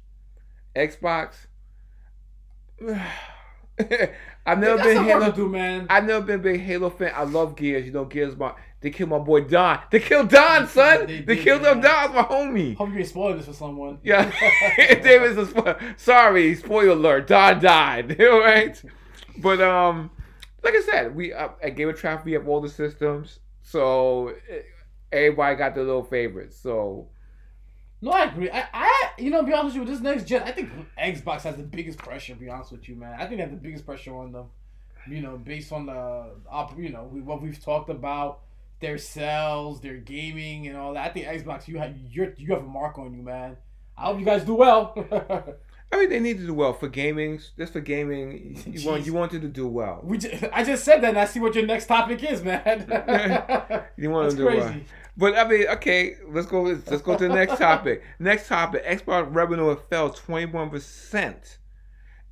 Xbox, 0.77 1.47
I've 4.47 4.59
never 4.59 4.83
been 4.83 5.05
Halo. 5.05 5.33
do, 5.33 5.49
man. 5.49 5.87
I've 5.88 6.05
never 6.05 6.25
been 6.25 6.41
a 6.41 6.43
big 6.43 6.61
Halo 6.61 6.91
fan. 6.91 7.12
I 7.14 7.25
love 7.25 7.57
Gears. 7.57 7.87
You 7.87 7.93
know, 7.93 8.05
Gears. 8.05 8.37
My 8.37 8.55
they 8.81 8.91
killed 8.91 9.11
my 9.11 9.19
boy 9.19 9.43
Don. 9.43 9.79
They 9.91 10.00
killed 10.00 10.29
Don, 10.29 10.67
son. 10.69 11.07
They 11.07 11.21
They, 11.21 11.37
did, 11.37 11.45
killed 11.45 11.62
him. 11.62 11.81
man. 11.81 11.83
Don's 11.83 12.14
my 12.14 12.23
homie. 12.25 12.75
Hope 12.76 12.93
you're 12.93 13.05
spoiling 13.05 13.37
this 13.38 13.47
for 13.47 13.52
someone. 13.52 13.99
Yeah, 14.02 14.25
David's 14.76 15.38
a 15.38 15.45
spo- 15.52 15.99
sorry. 16.00 16.55
Spoiler 16.57 16.91
alert. 16.91 17.26
Don 17.29 17.61
died. 17.61 18.21
All 18.21 18.41
right, 18.41 18.81
but 19.38 19.61
um, 19.61 20.11
like 20.64 20.75
I 20.75 20.81
said, 20.83 21.14
we 21.14 21.33
uh, 21.33 21.49
at 21.62 21.76
Game 21.76 21.88
of 21.88 21.99
Traffic 21.99 22.25
we 22.26 22.33
have 22.33 22.47
all 22.49 22.61
the 22.61 22.69
systems, 22.69 23.38
so 23.62 24.29
eh, 24.50 24.62
everybody 25.12 25.57
got 25.57 25.75
their 25.75 25.85
little 25.85 26.05
favorites. 26.05 26.57
So 26.59 27.09
No, 28.02 28.11
I 28.11 28.25
agree. 28.25 28.50
I, 28.50 28.64
I, 28.75 29.11
you 29.16 29.30
know, 29.30 29.44
be 29.44 29.52
honest 29.52 29.78
with 29.78 29.88
you, 29.88 29.94
this 29.94 30.02
next 30.02 30.25
gen, 30.25 30.42
I 30.42 30.50
think 30.50 30.71
Xbox 30.99 31.42
has 31.42 31.56
the 31.56 31.62
biggest 31.62 31.99
pressure. 31.99 32.35
Be 32.35 32.49
honest 32.50 32.73
with 32.73 32.88
you, 32.88 32.97
man, 32.97 33.14
I 33.14 33.26
think 33.26 33.37
they 33.37 33.42
have 33.42 33.52
the 33.52 33.56
biggest 33.56 33.87
pressure 33.87 34.14
on 34.16 34.32
them. 34.32 34.47
You 35.09 35.21
know, 35.21 35.37
based 35.37 35.73
on 35.73 35.87
the, 35.87 36.30
you 36.76 36.90
know, 36.90 37.04
what 37.04 37.40
we've 37.40 37.62
talked 37.62 37.90
about, 37.90 38.40
their 38.80 38.99
sales, 38.99 39.80
their 39.80 39.97
gaming, 39.97 40.66
and 40.66 40.76
all 40.76 40.94
that. 40.94 41.11
I 41.11 41.12
think 41.12 41.26
Xbox, 41.26 41.68
you 41.68 41.78
have, 41.78 41.94
you're, 42.11 42.35
you 42.37 42.52
have 42.54 42.64
a 42.64 42.66
mark 42.66 42.99
on 42.99 43.14
you, 43.14 43.23
man. 43.23 43.56
I 43.97 44.06
hope 44.06 44.18
you 44.18 44.25
guys 44.25 44.44
do 44.44 44.54
well. 44.54 44.97
I 45.93 45.99
mean, 45.99 46.09
they 46.09 46.21
need 46.21 46.39
to 46.39 46.47
do 46.47 46.55
well 46.55 46.73
for 46.73 46.89
gaming. 46.89 47.39
Just 47.59 47.75
for 47.75 47.81
gaming, 47.81 48.63
you 48.67 48.89
want 48.89 49.05
you 49.05 49.13
wanted 49.13 49.43
to 49.43 49.49
do 49.49 49.69
well. 49.69 50.01
we, 50.03 50.17
just, 50.19 50.43
I 50.53 50.65
just 50.65 50.85
said 50.85 51.03
that, 51.03 51.11
and 51.11 51.19
I 51.19 51.27
see 51.27 51.39
what 51.39 51.55
your 51.55 51.67
next 51.67 51.87
topic 51.87 52.25
is, 52.25 52.43
man. 52.43 52.87
You 53.97 54.11
want 54.11 54.31
to 54.31 54.37
do 54.37 54.47
well. 54.47 54.75
But 55.17 55.37
I 55.37 55.47
mean, 55.47 55.67
okay, 55.69 56.17
let's 56.31 56.47
go. 56.47 56.63
Let's 56.63 57.03
go 57.03 57.17
to 57.19 57.29
the 57.29 57.35
next 57.35 57.59
topic. 57.59 58.03
Next 58.19 58.49
topic: 58.49 58.85
Xbox 58.85 59.33
revenue 59.35 59.77
fell 59.91 60.11
twenty 60.11 60.47
one 60.47 60.71
percent 60.71 61.59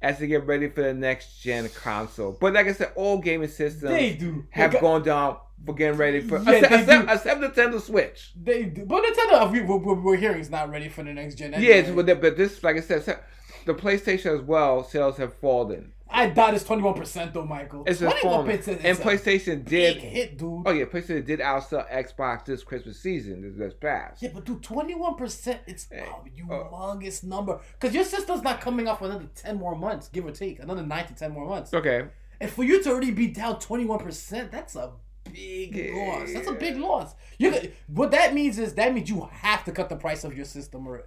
as 0.02 0.18
they 0.18 0.26
get 0.26 0.46
ready 0.46 0.68
for 0.68 0.82
the 0.82 0.94
next 0.94 1.40
gen 1.42 1.68
console. 1.68 2.36
But 2.40 2.54
like 2.54 2.66
I 2.66 2.72
said, 2.72 2.92
all 2.94 3.18
gaming 3.18 3.48
systems 3.48 3.92
They 3.92 4.14
do. 4.14 4.46
have 4.50 4.72
got- 4.72 4.80
gone 4.80 5.02
down 5.02 5.36
for 5.66 5.74
getting 5.74 5.98
ready 5.98 6.22
for 6.22 6.38
Yeah, 6.38 6.52
except, 6.52 6.72
except, 6.72 7.10
except 7.10 7.40
Nintendo 7.42 7.80
Switch. 7.80 8.32
They 8.34 8.64
do. 8.64 8.86
But 8.86 9.04
Nintendo, 9.04 9.52
we, 9.52 9.60
we, 9.60 9.76
we're 9.76 10.16
hearing 10.16 10.40
is 10.40 10.48
not 10.48 10.70
ready 10.70 10.88
for 10.88 11.02
the 11.02 11.12
next 11.12 11.34
gen. 11.34 11.52
Anyway. 11.52 12.02
but, 12.02 12.20
but 12.20 12.36
this, 12.36 12.62
like 12.64 12.76
I 12.76 12.80
said, 12.80 12.98
except 12.98 13.28
the 13.64 13.74
PlayStation 13.74 14.34
as 14.34 14.42
well 14.42 14.82
sales 14.84 15.16
have 15.18 15.34
fallen. 15.34 15.92
I 16.12 16.28
doubt 16.28 16.54
it's 16.54 16.64
twenty 16.64 16.82
one 16.82 16.94
percent 16.94 17.32
though, 17.32 17.44
Michael. 17.44 17.84
It's 17.86 18.00
just 18.00 18.16
21% 18.16 18.20
fallen, 18.22 18.50
is 18.50 18.68
and 18.68 18.78
a 18.78 18.94
PlayStation 19.02 19.64
big 19.64 19.66
did. 19.66 19.96
hit, 19.98 20.38
dude. 20.38 20.62
Oh 20.66 20.70
yeah, 20.72 20.84
PlayStation 20.86 21.24
did 21.24 21.38
outsell 21.40 21.88
Xbox 21.88 22.44
this 22.46 22.64
Christmas 22.64 22.98
season. 22.98 23.54
This, 23.56 23.74
past. 23.74 24.20
Yeah, 24.20 24.30
but 24.34 24.44
dude, 24.44 24.62
twenty 24.62 24.94
one 24.96 25.14
percent. 25.14 25.60
It's 25.68 25.86
a 25.92 26.02
uh, 26.02 26.06
humongous 26.36 27.22
number. 27.22 27.60
Cause 27.78 27.94
your 27.94 28.04
system's 28.04 28.42
not 28.42 28.60
coming 28.60 28.88
off 28.88 28.98
for 28.98 29.04
another 29.04 29.28
ten 29.36 29.56
more 29.56 29.76
months, 29.76 30.08
give 30.08 30.26
or 30.26 30.32
take, 30.32 30.58
another 30.58 30.82
nine 30.82 31.06
to 31.06 31.14
ten 31.14 31.30
more 31.30 31.46
months. 31.46 31.72
Okay. 31.72 32.06
And 32.40 32.50
for 32.50 32.64
you 32.64 32.82
to 32.82 32.90
already 32.90 33.12
be 33.12 33.28
down 33.28 33.60
twenty 33.60 33.84
one 33.84 34.00
percent, 34.00 34.50
that's 34.50 34.74
a 34.74 34.90
big 35.32 35.76
Yeah. 35.76 35.92
loss. 35.94 36.32
That's 36.32 36.48
a 36.48 36.54
big 36.54 36.76
loss. 36.76 37.14
You 37.38 37.70
what 37.86 38.10
that 38.10 38.34
means 38.34 38.58
is 38.58 38.74
that 38.74 38.92
means 38.92 39.08
you 39.08 39.28
have 39.32 39.64
to 39.64 39.72
cut 39.72 39.88
the 39.88 39.96
price 39.96 40.24
of 40.24 40.34
your 40.36 40.44
system 40.44 40.88
or 40.88 41.04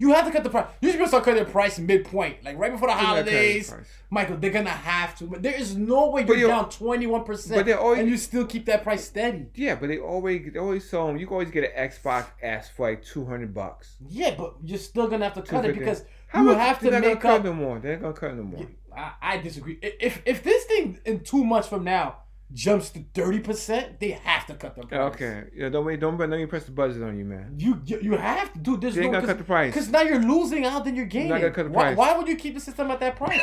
you 0.00 0.12
have 0.14 0.24
to 0.26 0.32
cut 0.32 0.42
the 0.42 0.50
price. 0.50 0.66
You 0.80 0.90
should 0.90 1.06
start 1.06 1.24
cutting 1.24 1.44
the 1.44 1.50
price 1.50 1.78
midpoint, 1.78 2.42
like 2.42 2.58
right 2.58 2.72
before 2.72 2.88
the 2.88 2.94
holidays. 2.94 3.72
Michael, 4.10 4.38
they're 4.38 4.50
gonna 4.50 4.70
have 4.70 5.14
to. 5.18 5.26
There 5.26 5.54
is 5.54 5.76
no 5.76 6.08
way 6.10 6.24
you're 6.26 6.36
you're- 6.36 6.50
down 6.50 6.68
twenty 6.70 7.06
one 7.06 7.22
percent, 7.24 7.58
but 7.60 7.66
they're 7.66 7.78
always- 7.78 8.00
and 8.00 8.08
you 8.08 8.16
still 8.16 8.44
keep 8.46 8.64
that 8.66 8.82
price 8.82 9.04
steady. 9.04 9.46
Yeah, 9.54 9.76
but 9.76 9.88
they 9.88 9.98
always 9.98 10.52
they 10.52 10.58
always 10.58 10.88
sell 10.88 11.06
them. 11.06 11.16
You 11.18 11.26
can 11.26 11.34
always 11.34 11.50
get 11.50 11.64
an 11.64 11.88
Xbox 11.90 12.26
S 12.42 12.68
for 12.68 12.88
like 12.90 13.04
two 13.04 13.24
hundred 13.26 13.54
bucks. 13.54 13.96
Yeah, 14.08 14.34
but 14.36 14.54
you're 14.64 14.78
still 14.78 15.06
gonna 15.06 15.24
have 15.24 15.34
to 15.34 15.42
cut 15.42 15.64
it 15.64 15.74
250. 15.74 15.78
because 15.78 16.04
How 16.28 16.42
you 16.42 16.54
have 16.54 16.80
They're 16.80 16.90
to 16.92 17.00
make 17.00 17.20
cut 17.20 17.40
up. 17.40 17.44
no 17.44 17.52
more. 17.52 17.78
They're 17.78 17.98
gonna 17.98 18.12
cut 18.14 18.34
no 18.36 18.42
more. 18.42 18.66
I, 18.96 19.12
I 19.22 19.36
disagree. 19.38 19.78
If 19.82 20.22
if 20.24 20.42
this 20.42 20.64
thing 20.64 20.98
in 21.04 21.20
two 21.20 21.44
months 21.44 21.68
from 21.68 21.84
now 21.84 22.16
jumps 22.52 22.90
to 22.90 23.04
thirty 23.14 23.40
percent, 23.40 24.00
they 24.00 24.10
have 24.10 24.46
to 24.46 24.54
cut 24.54 24.76
the 24.76 24.86
price. 24.86 25.00
Okay, 25.14 25.44
yeah. 25.54 25.68
Don't 25.68 25.84
wait. 25.84 26.00
Don't 26.00 26.18
let 26.18 26.28
me 26.30 26.46
press 26.46 26.64
the 26.64 26.72
buzzer 26.72 27.04
on 27.06 27.18
you, 27.18 27.24
man. 27.24 27.54
You 27.58 27.80
you, 27.84 28.00
you 28.00 28.12
have 28.12 28.52
to 28.52 28.58
do 28.58 28.76
this. 28.76 28.94
They 28.94 29.02
ain't 29.02 29.12
gonna 29.12 29.26
cut 29.26 29.38
the 29.38 29.44
price. 29.44 29.72
because 29.72 29.88
now 29.88 30.02
you're 30.02 30.22
losing 30.22 30.64
out. 30.64 30.84
Then 30.84 30.96
you're 30.96 31.06
gaining. 31.06 31.28
not 31.28 31.40
gonna 31.40 31.52
cut 31.52 31.64
the 31.64 31.70
why, 31.70 31.94
price. 31.94 31.96
why 31.96 32.16
would 32.16 32.28
you 32.28 32.36
keep 32.36 32.54
the 32.54 32.60
system 32.60 32.90
at 32.90 33.00
that 33.00 33.16
price? 33.16 33.40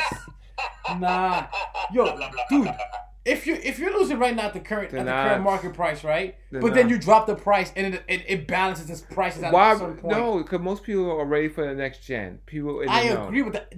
nah, 0.98 1.46
yo, 1.92 2.18
dude. 2.50 2.70
If 3.24 3.46
you 3.46 3.54
if 3.62 3.78
you're 3.78 3.92
losing 3.92 4.18
right 4.18 4.34
now 4.34 4.46
at 4.46 4.54
the 4.54 4.60
current 4.60 4.90
They're 4.90 5.00
at 5.00 5.04
the 5.04 5.10
not. 5.10 5.28
current 5.28 5.44
market 5.44 5.74
price, 5.74 6.02
right? 6.02 6.36
They're 6.50 6.62
but 6.62 6.72
then 6.72 6.88
you 6.88 6.98
drop 6.98 7.26
the 7.26 7.34
price 7.34 7.70
and 7.76 7.94
it, 7.94 8.02
it, 8.08 8.24
it 8.26 8.46
balances 8.46 8.88
its 8.88 9.02
prices 9.02 9.42
at 9.42 9.52
Why? 9.52 9.74
a 9.74 9.78
certain 9.78 9.96
point. 9.98 10.16
No, 10.16 10.38
because 10.38 10.60
most 10.60 10.82
people 10.82 11.10
are 11.10 11.26
ready 11.26 11.48
for 11.48 11.66
the 11.66 11.74
next 11.74 12.06
gen. 12.06 12.38
People. 12.46 12.80
in 12.80 12.86
the 12.86 12.92
I 12.92 13.08
know. 13.08 13.26
agree 13.26 13.42
with 13.42 13.52
that. 13.52 13.74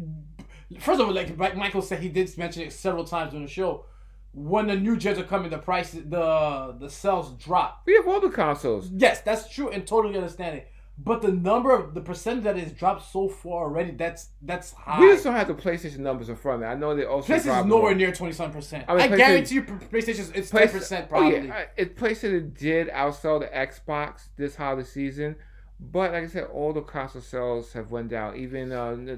First 0.78 1.00
of 1.00 1.08
all, 1.08 1.12
like 1.12 1.36
like 1.36 1.56
Michael 1.56 1.82
said, 1.82 1.98
he 2.00 2.08
did 2.08 2.36
mention 2.38 2.62
it 2.62 2.72
several 2.72 3.02
times 3.04 3.34
on 3.34 3.42
the 3.42 3.48
show. 3.48 3.86
When 4.32 4.68
the 4.68 4.76
new 4.76 4.96
gens 4.96 5.18
are 5.18 5.24
coming, 5.24 5.50
the 5.50 5.58
price, 5.58 5.90
the 5.90 6.76
the 6.78 6.88
sales 6.88 7.32
drop. 7.32 7.82
We 7.86 7.94
have 7.96 8.06
all 8.06 8.20
the 8.20 8.30
consoles. 8.30 8.90
Yes, 8.90 9.22
that's 9.22 9.52
true 9.52 9.70
and 9.70 9.86
totally 9.86 10.16
understand 10.16 10.58
it. 10.58 10.70
But 11.02 11.22
the 11.22 11.32
number 11.32 11.74
of 11.74 11.94
the 11.94 12.00
percentage 12.02 12.44
that 12.44 12.58
is 12.58 12.72
dropped 12.72 13.10
so 13.10 13.28
far 13.28 13.64
already, 13.64 13.92
that's 13.92 14.28
that's 14.42 14.72
high. 14.72 15.00
We 15.00 15.06
just 15.12 15.24
don't 15.24 15.34
have 15.34 15.48
the 15.48 15.54
PlayStation 15.54 16.00
numbers 16.00 16.28
in 16.28 16.36
front 16.36 16.56
of 16.56 16.68
me. 16.68 16.72
I 16.72 16.74
know 16.74 16.94
they 16.94 17.04
also. 17.04 17.32
PlayStation 17.32 17.60
is 17.60 17.66
nowhere 17.66 17.82
more. 17.82 17.94
near 17.94 18.12
twenty 18.12 18.34
seven 18.34 18.52
percent. 18.52 18.84
I 18.86 18.94
mean, 18.94 19.12
I 19.12 19.16
guarantee 19.16 19.56
you, 19.56 19.62
PlayStation 19.62 20.30
it's 20.34 20.50
ten 20.50 20.68
percent 20.68 21.08
probably. 21.08 21.38
Oh, 21.38 21.42
yeah. 21.42 21.64
It 21.76 21.96
PlayStation 21.96 22.56
did 22.56 22.88
outsell 22.88 23.40
the 23.40 23.46
Xbox 23.46 24.28
this 24.36 24.56
holiday 24.56 24.86
season, 24.86 25.36
but 25.78 26.12
like 26.12 26.24
I 26.24 26.26
said, 26.26 26.44
all 26.44 26.74
the 26.74 26.82
console 26.82 27.22
sales 27.22 27.72
have 27.72 27.90
went 27.90 28.10
down. 28.10 28.36
Even 28.36 28.70
uh, 28.70 29.16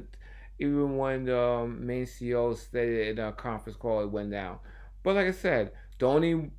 even 0.61 0.97
when 0.97 1.25
the 1.25 1.41
um, 1.41 1.85
main 1.85 2.05
CEO 2.05 2.57
stated 2.57 3.19
in 3.19 3.25
a 3.25 3.33
conference 3.33 3.77
call, 3.77 4.03
it 4.03 4.11
went 4.11 4.31
down. 4.31 4.59
But 5.03 5.17
like 5.17 5.27
I 5.27 5.33
said, 5.33 5.73
the 5.99 6.07
only 6.07 6.51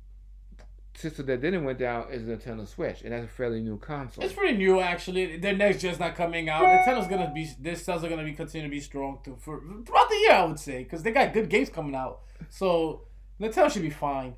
system 0.96 1.26
that 1.26 1.40
didn't 1.40 1.64
went 1.64 1.78
down 1.78 2.10
is 2.10 2.26
the 2.26 2.36
Nintendo 2.36 2.66
Switch, 2.66 3.02
and 3.02 3.12
that's 3.12 3.24
a 3.24 3.28
fairly 3.28 3.60
new 3.60 3.78
console. 3.78 4.24
It's 4.24 4.34
pretty 4.34 4.56
new 4.56 4.80
actually. 4.80 5.36
Their 5.38 5.56
next 5.56 5.80
gen's 5.80 5.98
not 5.98 6.14
coming 6.14 6.48
out. 6.48 6.62
Nintendo's 6.62 7.08
gonna 7.08 7.32
be 7.34 7.48
their 7.60 7.76
sales 7.76 8.04
are 8.04 8.08
gonna 8.08 8.24
be 8.24 8.32
continue 8.32 8.66
to 8.66 8.70
be 8.70 8.80
strong 8.80 9.18
too 9.24 9.36
for 9.40 9.60
throughout 9.84 10.08
the 10.08 10.16
year. 10.16 10.32
I 10.32 10.44
would 10.44 10.60
say 10.60 10.84
because 10.84 11.02
they 11.02 11.10
got 11.10 11.32
good 11.32 11.48
games 11.48 11.68
coming 11.68 11.94
out. 11.94 12.20
So 12.50 13.02
Nintendo 13.40 13.70
should 13.70 13.82
be 13.82 13.90
fine. 13.90 14.36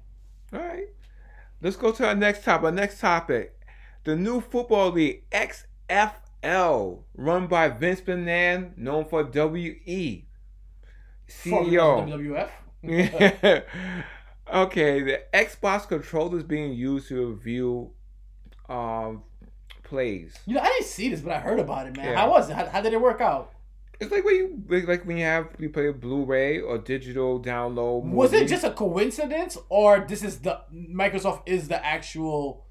All 0.53 0.61
right. 0.61 0.87
Let's 1.61 1.77
go 1.77 1.93
to 1.93 2.07
our 2.07 2.15
next 2.15 2.45
topic. 2.45 2.65
Our 2.65 2.73
next 2.73 3.01
topic. 3.01 3.53
The 4.05 4.15
new 4.15 4.41
football 4.41 4.93
league, 4.93 5.25
XFL, 5.31 7.03
run 7.17 7.47
by 7.49 7.69
Vince 7.71 8.01
McMahon, 8.03 8.77
known 8.77 9.05
for 9.07 9.25
WE. 9.25 10.27
CEO. 11.29 12.07
WWF. 12.07 12.51
okay, 14.53 15.03
the 15.03 15.23
Xbox 15.35 15.89
controller 15.89 16.39
is 16.39 16.45
being 16.45 16.73
used 16.73 17.09
to 17.09 17.27
review 17.29 17.91
um, 18.69 19.23
plays. 19.83 20.35
You 20.47 20.55
know, 20.55 20.61
I 20.61 20.67
didn't 20.69 20.87
see 20.87 21.09
this, 21.09 21.21
but 21.21 21.33
I 21.33 21.41
heard 21.41 21.59
about 21.59 21.87
it, 21.87 21.97
man. 21.97 22.07
Yeah. 22.07 22.17
How 22.17 22.31
was 22.31 22.51
it? 22.51 22.55
How, 22.55 22.67
how 22.67 22.81
did 22.81 22.93
it 22.93 23.01
work 23.01 23.21
out? 23.21 23.53
It's 23.99 24.13
like 24.13 24.25
when 24.25 24.35
you 24.35 24.63
like- 24.87 25.07
when 25.07 25.17
you 25.17 25.25
have 25.25 25.49
you 25.59 25.71
play 25.71 25.89
a 25.89 25.93
Blu-ray 25.93 26.61
or 26.61 26.77
digital 26.79 27.41
download. 27.41 28.05
Was 28.05 28.33
it 28.35 28.47
just 28.47 28.63
a 28.63 28.71
coincidence, 28.71 29.57
or 29.71 30.01
this 30.07 30.23
is 30.23 30.41
the 30.41 30.61
Microsoft 30.75 31.43
is 31.47 31.69
the 31.69 31.85
actual? 31.85 32.67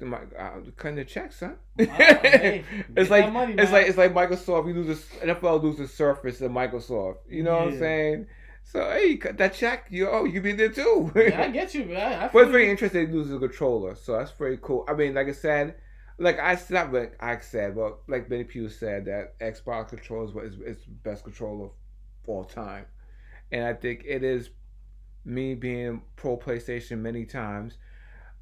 The 0.00 0.12
uh, 0.12 0.50
cutting 0.76 0.96
the 0.96 1.04
checks, 1.04 1.38
huh? 1.38 1.50
hey, 1.78 2.64
it's 2.96 3.10
like 3.10 3.32
money, 3.32 3.54
it's 3.56 3.70
like 3.70 3.86
it's 3.86 3.96
like 3.96 4.12
Microsoft. 4.12 4.66
You 4.66 4.74
lose 4.74 5.06
the 5.20 5.26
NFL 5.26 5.62
lose 5.62 5.78
the 5.78 5.86
Surface 5.86 6.40
of 6.40 6.50
Microsoft. 6.50 7.18
You 7.28 7.44
know 7.44 7.52
what 7.56 7.68
I'm 7.68 7.78
saying? 7.78 8.26
So 8.70 8.90
hey, 8.90 9.16
cut 9.16 9.38
that 9.38 9.54
check. 9.54 9.86
You 9.88 10.10
oh, 10.10 10.24
you 10.24 10.34
can 10.34 10.42
be 10.42 10.52
there 10.52 10.68
too. 10.68 11.10
Yeah, 11.16 11.40
I 11.42 11.48
get 11.58 11.72
you, 11.72 11.86
man. 11.86 12.20
I 12.20 12.28
but 12.28 12.42
feel 12.42 12.42
it's 12.42 12.50
very 12.52 12.64
you. 12.66 12.70
interesting. 12.70 13.06
They 13.06 13.12
lose 13.12 13.30
the 13.30 13.38
controller, 13.38 13.94
so 13.94 14.12
that's 14.18 14.32
very 14.32 14.58
cool. 14.60 14.84
I 14.86 14.92
mean, 14.92 15.14
like 15.14 15.26
I 15.28 15.32
said, 15.32 15.76
like 16.18 16.38
I 16.38 16.58
not 16.68 16.92
like 16.92 17.16
I 17.18 17.38
said, 17.40 17.74
but 17.74 18.00
like 18.08 18.28
many 18.28 18.44
people 18.44 18.68
said 18.68 19.06
that 19.06 19.38
Xbox 19.38 19.88
controller 19.88 20.26
is 20.26 20.32
what 20.32 20.44
is, 20.44 20.54
is 20.60 20.84
the 20.84 20.90
best 21.02 21.24
controller 21.24 21.66
of 21.66 21.70
all 22.26 22.44
time, 22.44 22.84
and 23.50 23.64
I 23.64 23.72
think 23.72 24.04
it 24.06 24.22
is. 24.22 24.50
Me 25.24 25.54
being 25.54 26.00
pro 26.16 26.38
PlayStation 26.38 27.00
many 27.00 27.26
times, 27.26 27.74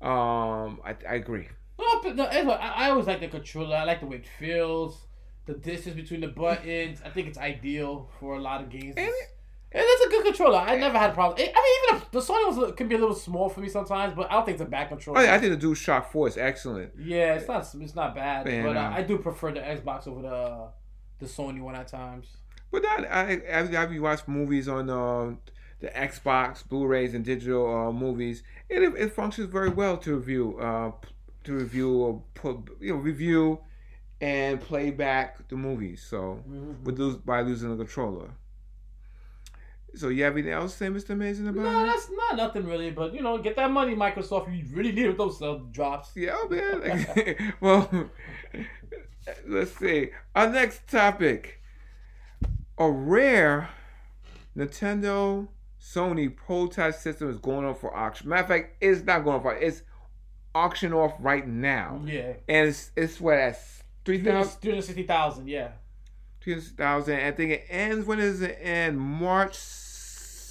um, 0.00 0.80
I, 0.84 0.94
I 1.08 1.14
agree. 1.14 1.48
No, 1.80 2.00
but 2.00 2.14
no, 2.14 2.26
anyway, 2.26 2.54
I, 2.54 2.86
I 2.86 2.90
always 2.90 3.06
like 3.06 3.18
the 3.18 3.28
controller. 3.28 3.74
I 3.76 3.82
like 3.84 4.00
the 4.00 4.06
way 4.06 4.16
it 4.16 4.26
feels, 4.38 5.06
the 5.46 5.54
distance 5.54 5.96
between 5.96 6.20
the 6.20 6.28
buttons. 6.28 7.00
I 7.04 7.10
think 7.10 7.26
it's 7.26 7.38
ideal 7.38 8.08
for 8.20 8.36
a 8.36 8.40
lot 8.40 8.62
of 8.62 8.70
games. 8.70 8.94
And 8.96 9.10
And 9.76 9.84
it- 9.84 9.88
it's 9.88 10.06
a 10.06 10.08
good 10.10 10.24
controller. 10.24 10.58
I 10.58 10.76
never 10.76 10.98
had 10.98 11.10
a 11.10 11.14
problem. 11.14 11.38
I 11.38 11.42
mean, 11.42 11.52
even 11.94 12.02
if 12.02 12.10
the 12.10 12.20
Sony 12.20 12.46
was 12.46 12.70
a- 12.70 12.72
can 12.72 12.88
be 12.88 12.94
a 12.94 12.98
little 12.98 13.14
small 13.14 13.48
for 13.48 13.60
me 13.60 13.68
sometimes, 13.68 14.14
but 14.14 14.30
I 14.30 14.34
don't 14.34 14.44
think 14.46 14.54
it's 14.56 14.62
a 14.62 14.70
bad 14.70 14.88
controller. 14.88 15.22
Yeah, 15.22 15.34
I 15.34 15.38
think 15.38 15.58
the 15.60 15.66
DualShock 15.66 16.06
Four 16.06 16.28
is 16.28 16.36
excellent. 16.38 16.92
yeah, 16.98 17.34
it's 17.34 17.46
not 17.48 17.60
it's 17.80 17.94
not 17.94 18.14
bad, 18.14 18.46
Man, 18.46 18.64
but 18.64 18.76
uh, 18.76 18.80
uh, 18.80 18.92
I 18.96 19.02
do 19.02 19.18
prefer 19.18 19.52
the 19.52 19.60
Xbox 19.60 20.08
over 20.08 20.22
the 20.22 20.68
the 21.18 21.26
Sony 21.26 21.60
one 21.60 21.74
at 21.76 21.88
times. 21.88 22.26
But 22.72 22.84
I 22.86 23.04
I 23.04 23.60
I, 23.60 23.84
I 23.84 23.98
watched 23.98 24.26
movies 24.28 24.66
on 24.68 24.88
uh, 24.90 25.34
the 25.80 25.88
Xbox, 25.88 26.66
Blu-rays, 26.66 27.12
and 27.14 27.24
digital 27.24 27.64
uh, 27.88 27.92
movies. 27.92 28.42
It 28.68 28.82
it 28.82 29.12
functions 29.12 29.48
very 29.50 29.68
well 29.70 29.96
to 29.98 30.16
review 30.16 30.58
uh, 30.58 30.92
to 31.44 31.52
review 31.52 31.90
or 31.98 32.22
put 32.34 32.56
you 32.80 32.94
know 32.94 32.98
review 33.00 33.60
and 34.20 34.58
play 34.60 34.90
back 34.90 35.46
the 35.48 35.56
movies. 35.56 36.02
So 36.08 36.40
with 36.82 36.98
lose 36.98 37.16
by 37.16 37.42
losing 37.42 37.68
the 37.70 37.76
controller. 37.76 38.30
So 39.96 40.08
you 40.08 40.24
have 40.24 40.34
anything 40.34 40.52
else 40.52 40.72
to 40.72 40.78
say, 40.78 40.86
Mr. 40.88 41.10
Amazing 41.10 41.48
about 41.48 41.64
No, 41.64 41.84
it? 41.84 41.86
that's 41.86 42.10
not 42.10 42.36
nothing 42.36 42.66
really. 42.66 42.90
But 42.90 43.14
you 43.14 43.22
know, 43.22 43.38
get 43.38 43.56
that 43.56 43.70
money, 43.70 43.94
Microsoft. 43.94 44.54
You 44.56 44.64
really 44.76 44.92
need 44.92 45.06
it, 45.06 45.16
those 45.18 45.40
uh, 45.40 45.58
drops. 45.72 46.10
Yeah, 46.14 46.36
man. 46.50 47.54
well, 47.60 48.10
let's 49.46 49.76
see. 49.76 50.10
Our 50.34 50.48
next 50.50 50.86
topic: 50.88 51.60
a 52.78 52.90
rare 52.90 53.70
Nintendo 54.56 55.48
Sony 55.80 56.34
prototype 56.34 56.94
system 56.94 57.30
is 57.30 57.38
going 57.38 57.64
on 57.64 57.74
for 57.74 57.94
auction. 57.96 58.28
Matter 58.28 58.42
of 58.42 58.48
fact, 58.48 58.76
it's 58.80 59.04
not 59.04 59.24
going 59.24 59.36
on 59.36 59.42
for 59.42 59.54
it's 59.54 59.82
auction 60.54 60.92
off 60.92 61.14
right 61.20 61.46
now, 61.46 62.00
Yeah. 62.04 62.34
and 62.48 62.68
it's 62.68 62.90
it's 62.96 63.20
what 63.20 63.36
that's 63.36 63.82
three 64.04 64.22
thousand. 64.22 64.60
360,000, 64.60 65.48
yeah. 65.48 65.68
2000. 66.40 67.14
I 67.18 67.32
think 67.32 67.50
it 67.52 67.64
ends. 67.68 68.06
When 68.06 68.18
does 68.18 68.40
it 68.40 68.58
end? 68.60 69.00
March 69.00 69.54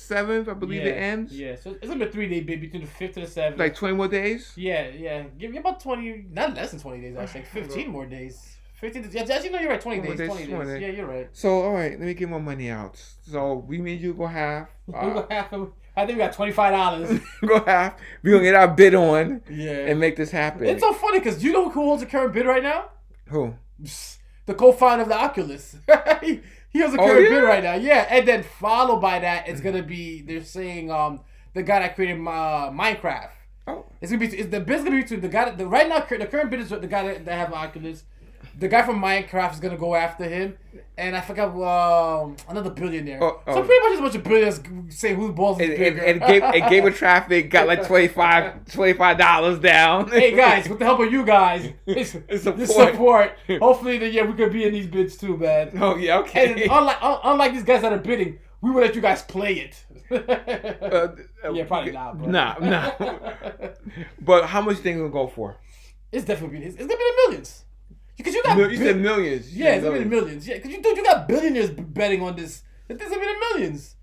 7th, 0.10 0.48
I 0.48 0.54
believe 0.54 0.84
yeah. 0.84 0.90
it 0.90 0.98
ends. 0.98 1.34
Yeah, 1.34 1.56
so 1.56 1.72
it's 1.72 1.88
gonna 1.88 2.06
a 2.06 2.12
three 2.12 2.28
day 2.28 2.42
bid 2.42 2.62
between 2.62 2.84
the 2.84 2.88
5th 2.88 3.18
and 3.18 3.26
the 3.26 3.30
7th. 3.42 3.58
Like 3.58 3.76
20 3.76 3.96
more 3.96 4.08
days. 4.08 4.54
yeah, 4.56 4.90
yeah. 4.90 5.24
Give 5.38 5.52
me 5.52 5.58
about 5.58 5.80
20, 5.80 6.28
not 6.32 6.56
less 6.56 6.72
than 6.72 6.80
20 6.80 7.02
days, 7.02 7.18
actually. 7.18 7.42
Like 7.42 7.50
15 7.52 7.90
more 7.90 8.06
days. 8.06 8.56
15 8.80 9.04
to, 9.04 9.10
yeah, 9.10 9.22
actually, 9.24 9.50
no, 9.50 9.60
you're 9.60 9.70
right. 9.70 9.82
20 9.82 9.98
More 10.02 10.08
days. 10.10 10.18
days, 10.18 10.28
20 10.28 10.46
days. 10.46 10.54
20. 10.54 10.82
Yeah, 10.82 10.88
you're 10.90 11.06
right. 11.06 11.30
So, 11.32 11.62
all 11.64 11.74
right, 11.74 11.92
let 11.92 12.02
me 12.02 12.14
get 12.14 12.30
my 12.30 12.40
money 12.40 12.70
out. 12.70 13.02
So, 13.30 13.64
we 13.68 13.78
made 13.78 14.02
you 14.02 14.14
go 14.14 14.28
half. 14.28 14.68
We 14.88 14.94
Uh, 14.94 15.14
got 15.14 15.32
half 15.32 15.54
I 15.98 16.06
think 16.06 16.18
we 16.20 16.26
got 16.26 16.36
$25. 16.36 17.24
go 17.48 17.64
half. 17.64 17.96
We're 18.22 18.32
going 18.32 18.44
to 18.44 18.52
get 18.52 18.56
our 18.56 18.68
bid 18.68 18.94
on 18.96 19.42
yeah. 19.50 19.88
and 19.88 20.00
make 20.00 20.18
this 20.18 20.30
happen. 20.30 20.66
It's 20.66 20.82
so 20.82 20.94
funny 20.94 21.20
because 21.20 21.42
you 21.42 21.54
know 21.54 21.70
who 21.70 21.86
holds 21.86 22.04
the 22.04 22.10
current 22.10 22.34
bid 22.34 22.46
right 22.46 22.62
now? 22.62 22.90
Who? 23.30 23.56
The 24.46 24.54
co-founder 24.54 25.04
of 25.04 25.08
the 25.10 25.18
Oculus. 25.18 25.78
he, 26.76 26.82
has 26.82 26.94
a 26.94 27.00
Oh, 27.00 27.06
current 27.08 27.24
yeah? 27.30 27.36
bid 27.40 27.44
right 27.44 27.64
now. 27.64 27.74
Yeah, 27.76 28.06
and 28.10 28.28
then 28.28 28.44
followed 28.44 29.00
by 29.02 29.20
that, 29.20 29.48
it's 29.48 29.62
gonna 29.62 29.84
be 29.84 30.22
they're 30.22 30.44
saying 30.44 30.92
um 30.92 31.22
the 31.54 31.64
guy 31.64 31.80
that 31.80 31.96
created 31.96 32.20
uh, 32.20 32.70
Minecraft. 32.72 33.30
Oh, 33.68 33.86
It's 34.02 34.12
gonna 34.12 34.20
be 34.26 34.38
it's, 34.38 34.50
the 34.50 34.60
bid's 34.60 34.84
gonna 34.84 34.98
be 34.98 35.04
to 35.06 35.18
the 35.18 35.30
guy 35.30 35.46
that, 35.46 35.58
the 35.58 35.66
right 35.66 35.88
now 35.88 36.00
the 36.00 36.28
current 36.28 36.50
bid 36.52 36.60
is 36.60 36.70
the 36.70 36.80
guy 36.96 37.04
that, 37.08 37.26
that 37.26 37.36
have 37.38 37.54
Oculus. 37.54 38.04
The 38.58 38.68
guy 38.68 38.84
from 38.84 39.02
Minecraft 39.02 39.54
is 39.54 39.60
gonna 39.60 39.78
go 39.78 39.96
after 39.96 40.24
him, 40.24 40.58
and 40.98 41.16
I 41.16 41.22
forgot 41.22 41.50
um, 41.56 42.38
another 42.48 42.70
billionaire. 42.70 43.22
Oh, 43.22 43.42
So 43.46 43.54
oh. 43.54 43.64
pretty 43.64 43.82
much 43.88 43.96
as 43.96 44.02
much 44.02 44.16
of 44.16 44.24
billionaires 44.24 44.62
say 44.90 45.14
whose 45.14 45.32
balls 45.32 45.60
is 45.60 45.70
and, 45.70 45.74
and, 45.74 45.96
bigger. 45.96 46.06
and, 46.06 46.22
Game, 46.22 46.44
and 46.44 46.70
Game 46.70 46.88
of 46.88 46.96
Traffic 46.96 47.50
got 47.50 47.68
like 47.68 47.86
25 47.86 48.66
$25 48.66 49.62
down. 49.62 50.10
hey 50.10 50.32
guys, 50.36 50.70
with 50.70 50.80
the 50.80 50.86
help 50.86 51.00
of 51.02 51.12
you 51.12 51.26
guys, 51.26 51.74
it's, 51.86 52.16
It's 52.30 52.44
support. 52.44 52.70
support. 52.70 53.38
Hopefully, 53.60 54.10
yeah, 54.10 54.24
we 54.24 54.34
could 54.34 54.54
be 54.54 54.64
in 54.64 54.74
these 54.74 54.88
bids 54.88 55.18
too, 55.18 55.36
man. 55.38 55.78
Oh, 55.80 55.98
yeah, 55.98 56.20
okay. 56.20 56.64
And 56.64 56.72
unlike 56.72 56.98
unlike 57.02 57.54
these 57.54 57.64
guys 57.64 57.82
that 57.82 57.92
are 57.92 58.00
bidding, 58.00 58.40
we 58.62 58.72
will 58.72 58.82
let 58.82 58.96
you 58.96 59.02
guys 59.02 59.22
play 59.22 59.54
it. 59.56 59.86
Uh, 60.10 60.16
uh, 61.44 61.52
yeah, 61.52 61.66
probably 61.66 61.92
not. 61.92 62.18
But. 62.20 62.30
Nah, 62.30 62.56
nah. 62.60 62.92
But 64.22 64.46
how 64.46 64.62
much 64.62 64.78
you 64.78 64.84
think 64.84 64.98
going 64.98 65.10
to 65.10 65.14
go 65.14 65.28
for? 65.28 65.58
it's 66.12 66.26
definitely 66.26 66.60
it's, 66.64 66.76
it's 66.76 66.86
gonna 66.86 66.98
be 66.98 67.04
the 67.04 67.28
millions. 67.28 67.65
Because 68.18 68.34
you 68.34 68.44
got 68.44 68.58
Mil- 68.58 68.72
You 68.72 68.78
bi- 68.80 68.84
said 68.86 68.98
millions. 69.02 69.54
You 69.54 69.64
yeah, 69.66 69.72
said 69.72 69.84
it's 69.84 69.86
gonna 69.86 70.06
millions. 70.06 70.48
Yeah, 70.48 70.56
because 70.56 70.72
you 70.72 70.82
dude, 70.82 70.98
you 70.98 71.04
got 71.04 71.28
billionaires 71.28 71.70
betting 71.72 72.22
on 72.22 72.36
this. 72.36 72.64
It's 72.88 73.04
gonna 73.04 73.20
be 73.20 73.26
the 73.26 73.40
millions. 73.54 73.96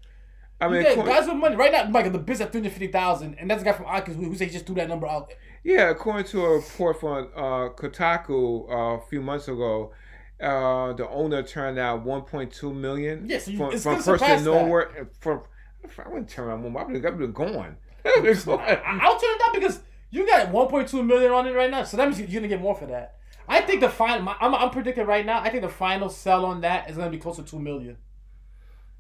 I 0.61 0.69
mean, 0.69 0.83
yeah, 0.83 0.95
guys 0.95 1.27
with 1.27 1.37
money 1.37 1.57
right 1.57 1.73
now. 1.73 1.85
Michael, 1.89 2.13
the 2.13 2.19
bid's 2.19 2.41
at 2.41 2.53
three 2.53 2.61
hundred 2.61 2.71
fifty 2.71 2.87
thousand, 2.87 3.35
and 3.39 3.51
that's 3.51 3.63
the 3.63 3.71
guy 3.71 3.77
from 3.77 3.87
Oculus 3.87 4.21
who, 4.21 4.27
who 4.29 4.35
said 4.37 4.47
he 4.49 4.53
just 4.53 4.67
threw 4.67 4.77
that 4.77 4.89
number 4.89 5.09
out. 5.09 5.33
Yeah, 5.65 5.91
according 5.91 6.27
to 6.27 6.45
a 6.45 6.55
report 6.57 7.01
from 7.01 7.29
uh, 7.35 7.69
Kotaku 7.71 8.69
uh, 8.71 9.03
a 9.03 9.07
few 9.09 9.21
months 9.23 9.49
ago, 9.49 9.93
uh, 10.41 10.93
the 10.93 11.09
owner 11.09 11.43
turned 11.43 11.79
out 11.79 12.05
1.2 12.05 12.75
million 12.75 13.25
Yes, 13.29 13.47
Yeah, 13.49 13.59
so 13.77 13.79
from, 13.79 14.03
from 14.03 14.19
person 14.19 14.45
nowhere. 14.45 15.09
From 15.21 15.43
I 16.05 16.09
wouldn't 16.09 16.29
turn 16.29 16.49
around 16.49 16.63
one. 16.73 16.77
I've 16.77 16.93
been, 16.93 17.07
I've 17.07 17.19
been 17.19 17.33
gone. 17.33 17.77
Been. 18.05 18.37
I- 18.49 18.99
I'll 19.01 19.19
turn 19.19 19.31
it 19.31 19.39
down 19.39 19.55
because 19.55 19.81
you 20.11 20.27
got 20.27 20.49
one 20.51 20.69
point 20.69 20.89
two 20.89 21.03
million 21.03 21.33
on 21.33 21.47
it 21.47 21.55
right 21.55 21.71
now, 21.71 21.85
so 21.85 21.97
that 21.97 22.07
means 22.09 22.21
you're 22.21 22.41
gonna 22.41 22.49
get 22.49 22.61
more 22.61 22.75
for 22.75 22.87
that. 22.87 23.17
I 23.53 23.61
think 23.61 23.81
the 23.81 23.89
final. 23.91 24.23
my- 24.23 24.37
I'm, 24.41 24.55
I'm 24.55 24.71
predicting 24.71 25.07
right 25.07 25.25
now. 25.27 25.41
I 25.41 25.51
think 25.51 25.63
the 25.63 25.69
final 25.69 26.09
sell 26.09 26.45
on 26.47 26.63
that 26.63 26.89
is 26.89 26.97
gonna 26.97 27.11
be 27.11 27.19
close 27.19 27.37
to 27.37 27.43
two 27.43 27.59
million. 27.59 27.97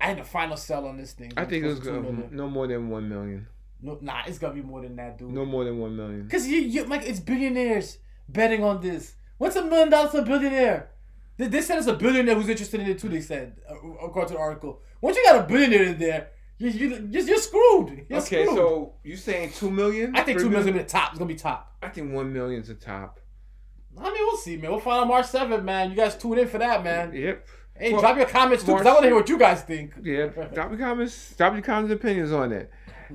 I 0.00 0.06
think 0.08 0.18
the 0.18 0.24
final 0.24 0.56
sell 0.56 0.86
on 0.86 0.96
this 0.98 1.12
thing. 1.12 1.32
I 1.36 1.44
think 1.44 1.64
it's 1.64 1.80
close 1.80 1.94
to 1.94 2.02
million. 2.02 2.28
no 2.32 2.48
more 2.48 2.66
than 2.66 2.88
one 2.90 3.08
million. 3.08 3.46
No, 3.80 3.98
nah, 4.00 4.22
it's 4.26 4.38
gonna 4.38 4.54
be 4.54 4.62
more 4.62 4.82
than 4.82 4.94
that, 4.96 5.18
dude. 5.18 5.30
No 5.32 5.44
more 5.44 5.64
than 5.64 5.78
one 5.78 5.96
million. 5.96 6.28
Cause 6.28 6.46
you, 6.46 6.60
you 6.60 6.84
like 6.84 7.02
it's 7.02 7.20
billionaires 7.20 7.98
betting 8.28 8.62
on 8.62 8.80
this. 8.80 9.14
What's 9.38 9.56
a 9.56 9.64
million 9.64 9.90
dollars 9.90 10.12
to 10.12 10.18
a 10.18 10.24
billionaire? 10.24 10.90
They, 11.36 11.48
they 11.48 11.62
said 11.62 11.78
it's 11.78 11.86
a 11.86 11.94
billionaire 11.94 12.34
who's 12.34 12.48
interested 12.48 12.80
in 12.80 12.88
it 12.88 12.98
too. 12.98 13.08
They 13.08 13.20
said, 13.22 13.56
uh, 13.68 13.74
according 14.04 14.28
to 14.28 14.34
the 14.34 14.40
article. 14.40 14.82
Once 15.00 15.16
you 15.16 15.24
got 15.24 15.44
a 15.44 15.48
billionaire 15.48 15.84
in 15.84 15.98
there, 15.98 16.28
you 16.58 16.68
you 16.68 17.08
you're, 17.10 17.22
you're 17.24 17.38
screwed. 17.38 18.06
You're 18.08 18.18
Okay, 18.20 18.44
screwed. 18.44 18.56
so 18.56 18.94
you 19.02 19.16
saying 19.16 19.52
two 19.52 19.70
million? 19.70 20.14
I 20.14 20.22
think 20.22 20.38
two 20.38 20.50
million 20.50 20.60
is 20.60 20.66
gonna 20.66 20.78
be 20.78 20.82
the 20.84 20.88
top. 20.88 21.10
It's 21.10 21.18
gonna 21.18 21.28
be 21.28 21.34
top. 21.34 21.76
I 21.82 21.88
think 21.88 22.12
one 22.12 22.32
million's 22.32 22.68
the 22.68 22.74
top. 22.74 23.18
I 23.98 24.04
mean, 24.04 24.12
we'll 24.14 24.36
see, 24.36 24.56
man. 24.56 24.70
We'll 24.70 24.80
find 24.80 25.02
out 25.02 25.08
March 25.08 25.26
7th, 25.26 25.62
man. 25.64 25.90
You 25.90 25.96
guys 25.96 26.16
tune 26.16 26.38
in 26.38 26.48
for 26.48 26.58
that, 26.58 26.82
man. 26.82 27.12
Yep. 27.14 27.46
Hey, 27.74 27.92
Well, 27.92 28.00
drop 28.00 28.16
your 28.16 28.26
comments 28.26 28.64
too, 28.64 28.72
because 28.72 28.86
I 28.86 28.90
want 28.92 29.02
to 29.02 29.08
hear 29.08 29.16
what 29.16 29.28
you 29.28 29.38
guys 29.38 29.62
think. 29.62 29.94
Yeah, 30.02 30.26
drop 30.26 30.70
your 30.70 30.78
comments. 30.78 31.34
Drop 31.36 31.52
your 31.54 31.62
comments, 31.62 31.90
and 31.90 32.00
opinions 32.00 32.32
on 32.32 32.52
it. 32.52 32.70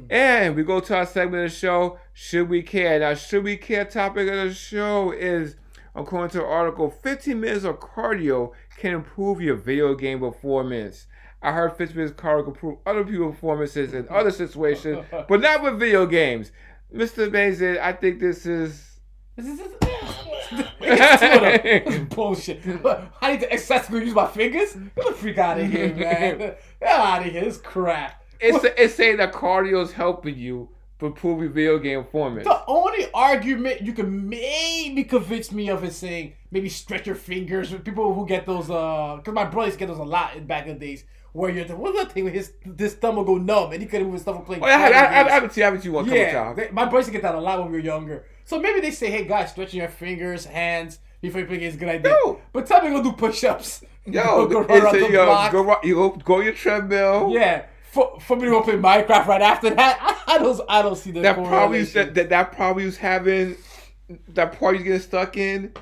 And 0.09 0.55
we 0.55 0.63
go 0.63 0.79
to 0.79 0.95
our 0.95 1.05
segment 1.05 1.45
of 1.45 1.51
the 1.51 1.57
show. 1.57 1.99
Should 2.13 2.49
we 2.49 2.61
care? 2.61 2.99
Now, 2.99 3.13
should 3.13 3.43
we 3.43 3.57
care? 3.57 3.85
Topic 3.85 4.27
of 4.27 4.35
the 4.35 4.53
show 4.53 5.11
is 5.11 5.55
according 5.95 6.29
to 6.31 6.37
the 6.39 6.45
article, 6.45 6.89
15 6.89 7.39
minutes 7.39 7.65
of 7.65 7.79
cardio 7.79 8.51
can 8.77 8.93
improve 8.93 9.41
your 9.41 9.55
video 9.55 9.95
game 9.95 10.19
performance. 10.19 11.07
I 11.41 11.51
heard 11.51 11.75
15 11.75 11.97
minutes 11.97 12.11
of 12.11 12.17
cardio 12.17 12.43
can 12.43 12.53
improve 12.53 12.77
other 12.85 13.03
people's 13.03 13.35
performances 13.35 13.93
in 13.93 14.07
other 14.09 14.31
situations, 14.31 15.05
but 15.27 15.41
not 15.41 15.63
with 15.63 15.79
video 15.79 16.05
games. 16.05 16.51
Mr. 16.93 17.31
Mason, 17.31 17.77
I 17.81 17.93
think 17.93 18.19
this 18.19 18.45
is. 18.45 18.99
This 19.35 19.59
is 19.59 19.67
bullshit. 22.09 22.61
I 23.21 23.31
need 23.31 23.39
to 23.41 23.53
excessively 23.53 24.05
use 24.05 24.13
my 24.13 24.27
fingers. 24.27 24.73
Get 24.73 24.95
the 25.07 25.13
freak 25.13 25.37
out 25.37 25.59
of 25.59 25.69
here, 25.71 25.87
man. 25.95 26.37
Get 26.37 26.59
out 26.83 27.25
of 27.25 27.31
here. 27.31 27.43
This 27.43 27.57
crap. 27.57 28.23
It's, 28.39 28.63
it's 28.77 28.95
saying 28.95 29.17
that 29.17 29.33
cardio 29.33 29.81
is 29.83 29.91
helping 29.91 30.37
you 30.37 30.69
improve 31.01 31.41
your 31.41 31.49
video 31.49 31.79
game 31.79 32.03
performance. 32.03 32.47
The 32.47 32.63
only 32.67 33.07
argument 33.13 33.81
you 33.81 33.93
can 33.93 34.29
maybe 34.29 35.03
convince 35.03 35.51
me 35.51 35.69
of 35.69 35.83
is 35.83 35.95
saying 35.95 36.33
maybe 36.51 36.69
stretch 36.69 37.07
your 37.07 37.15
fingers. 37.15 37.73
People 37.83 38.13
who 38.13 38.27
get 38.27 38.45
those, 38.45 38.69
uh, 38.69 39.15
because 39.17 39.33
my 39.33 39.45
brother 39.45 39.67
used 39.67 39.79
to 39.79 39.85
get 39.85 39.89
those 39.89 39.99
a 39.99 40.03
lot 40.03 40.35
in 40.35 40.45
back 40.45 40.67
in 40.67 40.77
the 40.77 40.85
days. 40.85 41.03
Where 41.33 41.51
you're 41.51 41.65
the 41.65 41.75
what's 41.75 41.95
that 41.99 42.13
thing 42.13 42.23
where 42.23 42.33
his 42.33 42.53
this 42.65 42.95
thumb 42.95 43.15
will 43.17 43.23
go 43.23 43.37
numb 43.37 43.71
and 43.71 43.79
he 43.79 43.87
couldn't 43.87 44.07
move 44.07 44.15
his 44.15 44.23
thumb 44.23 44.43
playing. 44.43 44.63
Oh, 44.63 44.65
I, 44.65 44.71
I, 44.71 44.87
I, 44.87 45.27
I 45.27 45.29
haven't 45.29 45.53
seen, 45.53 45.63
I 45.63 45.65
haven't 45.65 45.81
seen 45.81 45.93
one 45.93 46.05
couple 46.05 46.17
Yeah, 46.17 46.33
times. 46.33 46.57
they- 46.57 46.71
my 46.71 46.89
to 46.89 47.11
get 47.11 47.21
that 47.21 47.35
a 47.35 47.39
lot 47.39 47.59
when 47.59 47.71
we 47.71 47.77
were 47.77 47.83
younger. 47.83 48.25
So 48.47 48.59
maybe 48.61 48.79
they 48.79 48.91
say, 48.91 49.11
"Hey 49.11 49.25
guys, 49.25 49.51
stretching 49.51 49.81
your 49.81 49.89
fingers, 49.89 50.45
hands 50.45 50.99
before 51.21 51.41
you 51.41 51.47
play 51.47 51.61
is 51.63 51.75
a 51.75 51.77
good 51.77 51.89
idea." 51.89 52.13
No. 52.23 52.39
But 52.53 52.65
tell 52.65 52.81
me 52.81 52.89
go 52.89 53.03
do 53.03 53.11
push-ups. 53.11 53.83
Yo, 54.05 54.47
go, 54.47 54.61
it's 54.61 54.69
run 54.69 54.81
around 54.83 54.95
a, 54.95 54.99
the 54.99 55.11
yo, 55.11 55.25
block. 55.25 55.51
go, 55.51 55.75
you 55.83 55.95
go, 55.95 56.09
go 56.11 56.39
your 56.39 56.53
treadmill. 56.53 57.29
Yeah, 57.33 57.65
for, 57.91 58.17
for 58.21 58.37
me 58.37 58.43
to 58.45 58.51
go 58.51 58.61
play 58.61 58.75
Minecraft 58.75 59.27
right 59.27 59.41
after 59.41 59.69
that, 59.75 59.97
I, 60.27 60.35
I 60.35 60.37
don't, 60.37 60.61
I 60.69 60.81
don't 60.81 60.95
see 60.95 61.11
the 61.11 61.19
that 61.21 61.35
probably 61.35 61.49
correlation. 61.85 61.93
that, 62.05 62.13
that 62.15 62.29
that 62.29 62.51
probably 62.53 62.85
was 62.85 62.95
having 62.95 63.57
that 64.29 64.53
probably 64.57 64.77
getting 64.83 65.01
stuck 65.01 65.35
in, 65.35 65.73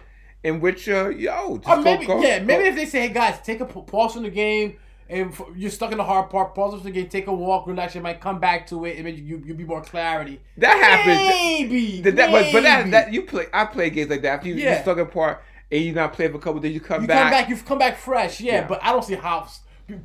in 0.44 0.60
which 0.60 0.90
uh 0.90 1.10
yo, 1.10 1.58
just 1.60 1.70
Or 1.70 1.82
maybe, 1.84 2.08
go, 2.08 2.20
yeah, 2.20 2.40
maybe 2.40 2.64
go. 2.64 2.70
if 2.70 2.76
they 2.76 2.86
say, 2.88 3.02
"Hey 3.02 3.14
guys, 3.14 3.40
take 3.44 3.60
a 3.60 3.66
pause 3.66 4.14
from 4.14 4.24
the 4.24 4.32
game." 4.32 4.78
And 5.08 5.32
f- 5.32 5.42
you're 5.56 5.70
stuck 5.70 5.92
in 5.92 6.00
the 6.00 6.04
hard 6.04 6.30
part. 6.32 6.56
Pause 6.56 6.82
the 6.84 6.90
game. 6.92 7.08
Take 7.08 7.28
a 7.28 7.34
walk. 7.34 7.68
Relax. 7.68 7.94
You 7.94 8.02
might 8.02 8.20
come 8.20 8.40
back 8.40 8.66
to 8.68 8.86
it, 8.86 8.98
and 8.98 9.06
then 9.06 9.16
you 9.16 9.42
you'll 9.46 9.56
be 9.58 9.64
more 9.64 9.82
clarity. 9.82 10.42
that 10.58 10.76
happens. 10.76 11.28
Maybe. 11.30 12.02
That, 12.02 12.16
that, 12.16 12.32
but, 12.32 12.52
but 12.52 12.64
that 12.64 12.90
that 12.92 13.14
you 13.14 13.22
play, 13.24 13.46
I 13.54 13.66
play 13.66 13.90
games 13.92 14.10
like 14.10 14.24
that. 14.24 14.34
After 14.36 14.48
you, 14.48 14.56
you 14.56 14.64
Yeah. 14.64 14.82
stuck 14.82 14.98
in 14.98 15.06
part 15.08 15.44
and 15.72 15.82
you 15.84 15.94
not 15.94 16.14
play 16.14 16.28
for 16.28 16.38
a 16.38 16.40
couple 16.40 16.60
days, 16.60 16.74
you 16.74 16.80
come 16.80 17.04
You 17.04 17.08
back. 17.08 17.22
come 17.22 17.32
back, 17.32 17.50
you've 17.50 17.66
come 17.66 17.78
back 17.78 17.98
fresh, 17.98 18.40
yeah, 18.42 18.54
Yeah. 18.54 18.68
but 18.68 18.84
I 18.84 18.92
don't 18.92 19.04
see 19.06 19.14
how 19.16 19.48
be, 19.88 19.96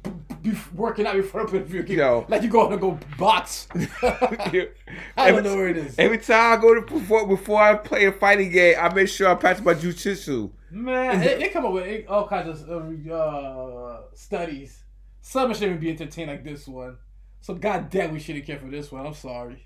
be, 0.42 0.52
working 0.74 1.06
out 1.06 1.14
before 1.16 1.46
the 1.46 1.60
video 1.60 1.82
game. 1.82 1.98
Yo. 1.98 2.26
Like 2.28 2.42
you 2.42 2.48
going 2.50 2.70
to 2.70 2.76
go 2.76 2.98
box. 3.18 3.68
I 4.02 4.68
every, 5.16 5.42
don't 5.42 5.44
know 5.44 5.56
where 5.56 5.68
it 5.68 5.78
is. 5.78 5.94
every 5.98 6.18
time 6.18 6.58
I 6.58 6.60
go 6.60 6.74
to 6.74 6.82
before 6.82 7.26
before 7.26 7.62
I 7.62 7.74
play 7.76 8.04
a 8.04 8.12
fighting 8.12 8.50
game, 8.50 8.76
I 8.78 8.92
make 8.92 9.08
sure 9.08 9.28
I 9.28 9.34
practice 9.34 9.64
my 9.64 9.72
jujitsu. 9.74 10.50
Man, 10.70 11.20
they, 11.20 11.36
they 11.38 11.48
come 11.48 11.64
up 11.66 11.72
with 11.72 12.06
all 12.08 12.28
kinds 12.28 12.62
of 12.62 13.10
uh, 13.10 14.00
studies. 14.14 14.82
Some 15.20 15.52
shouldn't 15.52 15.72
even 15.72 15.80
be 15.80 15.90
entertained 15.90 16.30
like 16.30 16.44
this 16.44 16.66
one. 16.66 16.96
So 17.40 17.54
goddamn, 17.54 18.12
we 18.12 18.20
shouldn't 18.20 18.46
care 18.46 18.58
for 18.58 18.66
this 18.66 18.92
one. 18.92 19.06
I'm 19.06 19.14
sorry. 19.14 19.64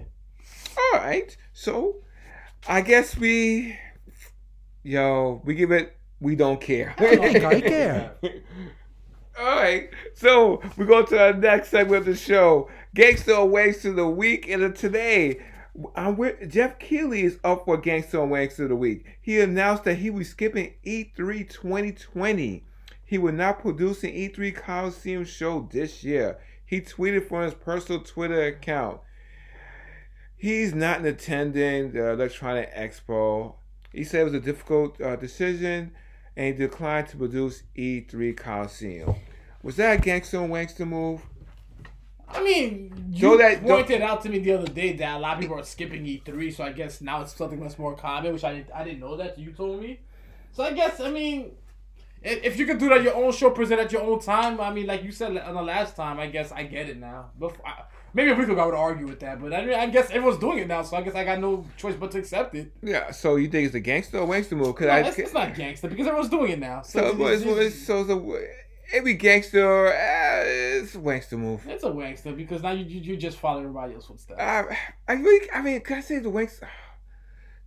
All 0.76 1.00
right, 1.00 1.36
so 1.52 1.96
I 2.68 2.80
guess 2.80 3.16
we, 3.16 3.78
yo, 4.82 5.42
we 5.44 5.54
give 5.54 5.72
it. 5.72 5.96
We 6.20 6.36
don't 6.36 6.60
care. 6.60 6.94
I 6.98 7.38
don't 7.38 7.62
care. 7.62 8.14
All 9.38 9.56
right, 9.56 9.90
so 10.14 10.62
we 10.76 10.86
go 10.86 11.04
to 11.04 11.20
our 11.20 11.32
next 11.32 11.70
segment 11.70 11.98
of 12.00 12.04
the 12.06 12.16
show. 12.16 12.70
Gangster 12.94 13.32
Awaits 13.32 13.84
of 13.84 13.96
the 13.96 14.08
Week, 14.08 14.48
and 14.48 14.62
uh, 14.62 14.68
today, 14.68 15.40
I'm 15.96 16.16
with, 16.16 16.50
Geoff 16.52 16.78
Keighley 16.78 17.22
is 17.24 17.38
up 17.42 17.64
for 17.64 17.76
Gangster 17.76 18.18
Awaits 18.18 18.60
of 18.60 18.68
the 18.68 18.76
Week. 18.76 19.04
He 19.20 19.40
announced 19.40 19.84
that 19.84 19.96
he 19.96 20.10
was 20.10 20.28
skipping 20.28 20.74
E 20.84 21.04
E3 21.16 21.48
2020. 21.50 22.64
He 23.14 23.18
will 23.18 23.30
not 23.32 23.60
produce 23.60 24.02
an 24.02 24.10
E3 24.10 24.56
Coliseum 24.56 25.24
show 25.24 25.68
this 25.70 26.02
year. 26.02 26.36
He 26.66 26.80
tweeted 26.80 27.28
from 27.28 27.42
his 27.44 27.54
personal 27.54 28.00
Twitter 28.00 28.42
account. 28.42 29.02
He's 30.36 30.74
not 30.74 31.04
attending 31.06 31.92
the 31.92 32.10
Electronic 32.10 32.74
Expo. 32.74 33.54
He 33.92 34.02
said 34.02 34.22
it 34.22 34.24
was 34.24 34.34
a 34.34 34.40
difficult 34.40 35.00
uh, 35.00 35.14
decision 35.14 35.92
and 36.36 36.46
he 36.56 36.60
declined 36.66 37.06
to 37.10 37.16
produce 37.16 37.62
E3 37.78 38.36
Coliseum. 38.36 39.14
Was 39.62 39.76
that 39.76 40.00
a 40.00 40.02
gangster 40.02 40.40
and 40.42 40.52
wankster 40.52 40.84
move? 40.84 41.22
I 42.28 42.42
mean, 42.42 43.10
you 43.12 43.20
So 43.30 43.36
that- 43.36 43.62
pointed 43.62 44.02
out 44.02 44.22
to 44.22 44.28
me 44.28 44.40
the 44.40 44.54
other 44.54 44.66
day 44.66 44.94
that 44.94 45.18
a 45.18 45.20
lot 45.20 45.34
of 45.36 45.40
people 45.40 45.56
are 45.60 45.62
skipping 45.62 46.04
E3, 46.04 46.52
so 46.52 46.64
I 46.64 46.72
guess 46.72 47.00
now 47.00 47.22
it's 47.22 47.32
something 47.36 47.60
that's 47.60 47.78
more 47.78 47.94
common, 47.94 48.32
which 48.32 48.42
I, 48.42 48.64
I 48.74 48.82
didn't 48.82 48.98
know 48.98 49.16
that. 49.18 49.38
You 49.38 49.52
told 49.52 49.80
me. 49.80 50.00
So 50.50 50.64
I 50.64 50.72
guess, 50.72 50.98
I 50.98 51.12
mean, 51.12 51.52
if, 52.24 52.58
you 52.58 52.66
could 52.66 52.78
do 52.78 52.88
that 52.88 53.02
your 53.02 53.14
own 53.14 53.32
show, 53.32 53.50
present 53.50 53.80
at 53.80 53.92
your 53.92 54.02
own 54.02 54.20
time, 54.20 54.60
I 54.60 54.72
mean, 54.72 54.86
like 54.86 55.04
you 55.04 55.12
said 55.12 55.36
on 55.36 55.54
the 55.54 55.62
last 55.62 55.94
time, 55.94 56.18
I 56.18 56.26
guess 56.26 56.52
I 56.52 56.64
get 56.64 56.88
it 56.88 56.98
now. 56.98 57.30
Before, 57.38 57.66
I, 57.66 57.82
maybe 58.14 58.30
a 58.30 58.34
week 58.34 58.48
ago 58.48 58.60
I 58.60 58.66
would 58.66 58.74
argue 58.74 59.06
with 59.06 59.20
that, 59.20 59.40
but 59.40 59.52
I, 59.52 59.64
mean, 59.64 59.74
I 59.74 59.86
guess 59.86 60.10
everyone's 60.10 60.38
doing 60.38 60.58
it 60.58 60.68
now, 60.68 60.82
so 60.82 60.96
I 60.96 61.02
guess 61.02 61.14
I 61.14 61.24
got 61.24 61.40
no 61.40 61.66
choice 61.76 61.94
but 61.96 62.10
to 62.12 62.18
accept 62.18 62.54
it. 62.54 62.72
Yeah. 62.82 63.10
So 63.10 63.36
you 63.36 63.48
think 63.48 63.66
it's 63.66 63.74
a 63.74 63.80
gangster 63.80 64.18
or 64.18 64.26
wankster 64.26 64.56
move? 64.56 64.74
Cause 64.74 64.86
No, 64.86 64.92
I 64.92 65.00
it's, 65.00 65.18
it's 65.18 65.34
not 65.34 65.54
gangster 65.54 65.88
because 65.88 66.06
everyone's 66.06 66.30
doing 66.30 66.52
it 66.52 66.58
now. 66.58 66.82
So, 66.82 67.00
so 67.00 67.26
it's, 67.26 67.42
it's, 67.42 67.60
it's, 67.60 67.86
so 67.86 68.38
every 68.92 69.14
gangster 69.14 69.88
uh, 69.88 70.42
it's 70.44 70.94
a 70.94 70.98
wankster 70.98 71.38
move. 71.38 71.66
it's 71.66 71.84
a 71.84 71.90
wankster 71.90 72.36
because 72.36 72.62
now 72.62 72.72
you, 72.72 72.84
you, 72.84 73.00
you 73.00 73.16
just 73.16 73.38
follow 73.38 73.60
everybody 73.60 73.94
else's 73.94 74.08
footsteps. 74.08 74.40
I, 74.40 74.76
I 75.08 75.12
really, 75.14 75.50
I 75.50 75.62
mean, 75.62 75.80
can 75.80 75.98
I 75.98 76.00
say 76.00 76.18
the 76.18 76.30
Winks? 76.30 76.60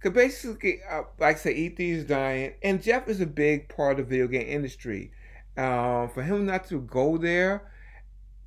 Cause 0.08 0.14
basically, 0.14 0.80
uh, 0.90 1.04
like 1.20 1.36
I 1.36 1.40
said, 1.40 1.58
ET 1.58 1.78
is 1.82 2.06
dying, 2.06 2.54
and 2.64 2.82
Geoff 2.82 3.10
is 3.10 3.20
a 3.20 3.26
big 3.26 3.68
part 3.68 4.00
of 4.00 4.08
the 4.08 4.10
video 4.10 4.28
game 4.28 4.48
industry. 4.48 5.12
Um, 5.58 6.08
for 6.08 6.24
him 6.24 6.46
not 6.46 6.66
to 6.70 6.80
go 6.80 7.18
there, 7.18 7.70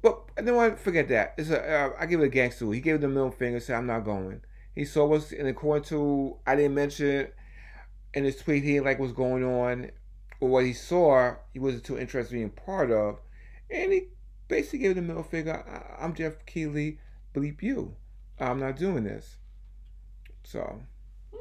but 0.01 0.23
I 0.39 0.41
don't 0.41 0.57
want 0.57 0.79
to 0.79 0.83
forget 0.83 1.09
that. 1.09 1.35
It's 1.37 1.51
a, 1.51 1.61
uh, 1.61 1.91
I 1.99 2.07
give 2.07 2.21
it 2.21 2.25
a 2.25 2.29
gangster. 2.29 2.73
He 2.73 2.81
gave 2.81 3.03
the 3.03 3.09
middle 3.09 3.31
finger, 3.31 3.61
said, 3.61 3.77
"I'm 3.77 3.87
not 3.87 4.07
going." 4.07 4.41
He 4.75 4.87
saw 4.87 5.13
us, 5.13 5.33
and 5.33 5.49
according 5.49 5.85
to 5.89 6.39
I 6.47 6.57
didn't 6.57 6.77
mention 6.77 7.29
in 8.15 8.25
his 8.25 8.37
tweet, 8.37 8.65
he 8.65 8.81
like 8.81 8.99
what's 8.99 9.13
going 9.13 9.45
on, 9.45 9.91
or 10.41 10.49
what 10.49 10.65
he 10.65 10.73
saw, 10.73 11.35
he 11.53 11.59
wasn't 11.59 11.85
too 11.85 11.99
interested 11.99 12.37
in 12.37 12.41
being 12.41 12.51
part 12.53 12.91
of, 12.91 13.19
and 13.71 13.93
he 13.93 14.05
basically 14.49 14.79
gave 14.79 14.95
the 14.95 15.03
middle 15.03 15.23
finger. 15.23 15.63
I, 15.69 16.03
I'm 16.03 16.15
Geoff 16.15 16.47
Keighley, 16.47 17.01
bleep 17.35 17.61
you. 17.61 17.97
I'm 18.39 18.61
not 18.61 18.77
doing 18.77 19.05
this. 19.05 19.37
So 20.43 20.81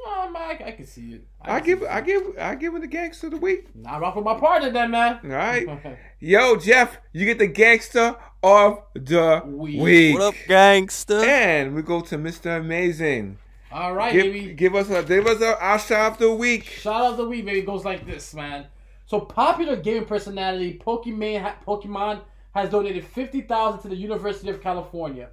No, 0.05 0.29
man, 0.29 0.41
I, 0.41 0.63
I 0.67 0.71
can 0.71 0.85
see 0.85 1.13
it. 1.13 1.27
I 1.41 1.59
can 1.59 1.65
give 1.65 1.81
it. 1.83 1.87
I 1.89 2.01
give 2.01 2.23
I 2.39 2.55
give 2.55 2.75
it 2.75 2.81
the 2.81 2.87
gangster 2.87 3.27
of 3.27 3.31
the 3.31 3.37
week. 3.39 3.73
Nah, 3.75 3.97
rock 3.97 4.15
with 4.15 4.25
my 4.25 4.39
partner 4.39 4.69
then, 4.69 4.91
man. 4.91 5.19
All 5.23 5.29
right, 5.29 5.97
yo 6.19 6.55
Geoff, 6.55 6.97
you 7.13 7.25
get 7.25 7.39
the 7.39 7.47
gangster 7.47 8.15
of 8.41 8.83
the 8.93 9.41
Week. 9.45 9.81
week. 9.81 10.13
What 10.13 10.23
up, 10.23 10.35
gangster? 10.47 11.19
And 11.19 11.75
we 11.75 11.81
go 11.81 12.01
to 12.01 12.17
Mr. 12.17 12.59
Amazing. 12.59 13.37
All 13.71 13.93
right, 13.93 14.13
give, 14.13 14.23
baby. 14.33 14.53
give 14.53 14.75
us 14.75 14.89
a 14.89 15.03
give 15.03 15.27
us 15.27 15.41
a 15.41 15.61
our 15.61 15.77
shot 15.79 16.13
of 16.13 16.17
the 16.17 16.33
week. 16.33 16.63
Shout 16.65 17.01
out 17.01 17.11
of 17.11 17.17
the 17.17 17.27
week, 17.27 17.45
baby. 17.45 17.59
It 17.59 17.65
goes 17.65 17.83
like 17.85 18.05
this, 18.05 18.33
man. 18.33 18.65
So 19.05 19.19
popular 19.19 19.75
gaming 19.75 20.05
personality 20.05 20.79
Pokimane 20.83 21.53
Pokimane 21.67 22.21
has 22.53 22.69
donated 22.69 23.05
fifty 23.05 23.41
thousand 23.41 23.81
to 23.81 23.89
the 23.89 23.95
University 23.95 24.49
of 24.49 24.61
California. 24.61 25.29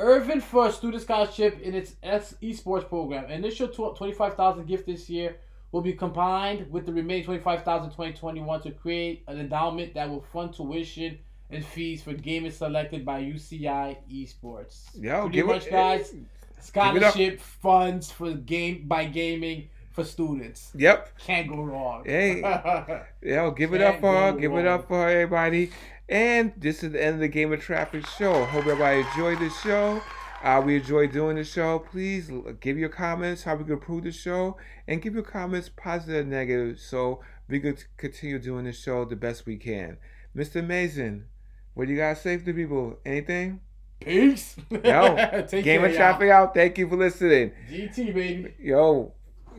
Irvine 0.00 0.40
for 0.40 0.66
a 0.68 0.72
student 0.72 1.02
scholarship 1.02 1.60
in 1.60 1.74
its 1.74 1.94
esports 2.02 2.88
program. 2.88 3.30
Initial 3.30 3.68
tw- 3.68 3.96
twenty 3.96 4.12
five 4.12 4.34
thousand 4.34 4.66
gift 4.66 4.86
this 4.86 5.08
year 5.10 5.36
will 5.72 5.82
be 5.82 5.92
combined 5.92 6.70
with 6.70 6.86
the 6.86 6.92
remaining 6.92 7.24
twenty 7.24 7.40
five 7.42 7.62
thousand 7.64 7.90
twenty 7.92 8.12
twenty 8.16 8.40
one 8.40 8.60
to 8.62 8.70
create 8.70 9.22
an 9.28 9.38
endowment 9.38 9.94
that 9.94 10.08
will 10.08 10.22
fund 10.32 10.52
tuition 10.54 11.18
and 11.50 11.64
fees 11.64 12.02
for 12.02 12.14
gamers 12.14 12.52
selected 12.52 13.04
by 13.04 13.20
UCI 13.22 13.96
Esports. 14.10 14.88
Yo, 15.00 15.22
Pretty 15.22 15.34
give 15.36 15.46
much, 15.46 15.66
it, 15.66 15.70
guys. 15.70 16.12
it. 16.12 16.20
Scholarship 16.60 17.40
funds 17.40 18.10
for 18.10 18.32
game 18.34 18.84
by 18.86 19.04
gaming 19.06 19.68
for 20.00 20.08
students. 20.08 20.70
Yep. 20.74 21.18
Can't 21.18 21.48
go 21.48 21.62
wrong. 21.62 22.04
Hey. 22.04 22.40
Yo, 23.22 23.50
give 23.50 23.74
it 23.74 23.80
up 23.80 24.00
for 24.00 24.12
her. 24.12 24.32
Give 24.32 24.52
it 24.54 24.66
up 24.66 24.88
for 24.88 25.08
everybody. 25.08 25.70
And 26.08 26.52
this 26.56 26.82
is 26.82 26.92
the 26.92 27.02
end 27.02 27.14
of 27.14 27.20
the 27.20 27.28
Game 27.28 27.52
of 27.52 27.60
Traffic 27.60 28.06
show. 28.06 28.44
Hope 28.46 28.66
everybody 28.66 29.00
enjoyed 29.00 29.38
the 29.38 29.50
show. 29.50 30.02
Uh, 30.42 30.62
we 30.64 30.76
enjoyed 30.76 31.12
doing 31.12 31.36
the 31.36 31.44
show. 31.44 31.78
Please 31.78 32.30
give 32.60 32.78
your 32.78 32.88
comments 32.88 33.42
how 33.42 33.54
we 33.54 33.64
can 33.64 33.74
improve 33.74 34.04
the 34.04 34.12
show 34.12 34.56
and 34.88 35.02
give 35.02 35.14
your 35.14 35.22
comments 35.22 35.68
positive 35.68 36.22
and 36.22 36.30
negative 36.30 36.80
so 36.80 37.20
we 37.48 37.60
can 37.60 37.76
continue 37.98 38.38
doing 38.38 38.64
the 38.64 38.72
show 38.72 39.04
the 39.04 39.16
best 39.16 39.44
we 39.44 39.56
can. 39.56 39.98
Mr. 40.34 40.66
Mason, 40.66 41.26
what 41.74 41.86
do 41.86 41.92
you 41.92 41.98
guys 41.98 42.22
say 42.22 42.38
to 42.38 42.44
the 42.44 42.54
people? 42.54 42.98
Anything? 43.04 43.60
Peace. 44.00 44.56
Yo, 44.70 45.44
Take 45.48 45.62
Game 45.64 45.84
of 45.84 45.94
Traffic 45.94 46.30
out. 46.30 46.54
Thank 46.54 46.78
you 46.78 46.88
for 46.88 46.96
listening. 46.96 47.52
GT 47.70 48.14
baby. 48.14 48.54
Yo, 48.58 49.12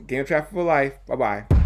Game 0.07 0.25
Traffic 0.25 0.51
for 0.51 0.63
life. 0.63 0.93
Bye 1.07 1.15
bye. 1.15 1.60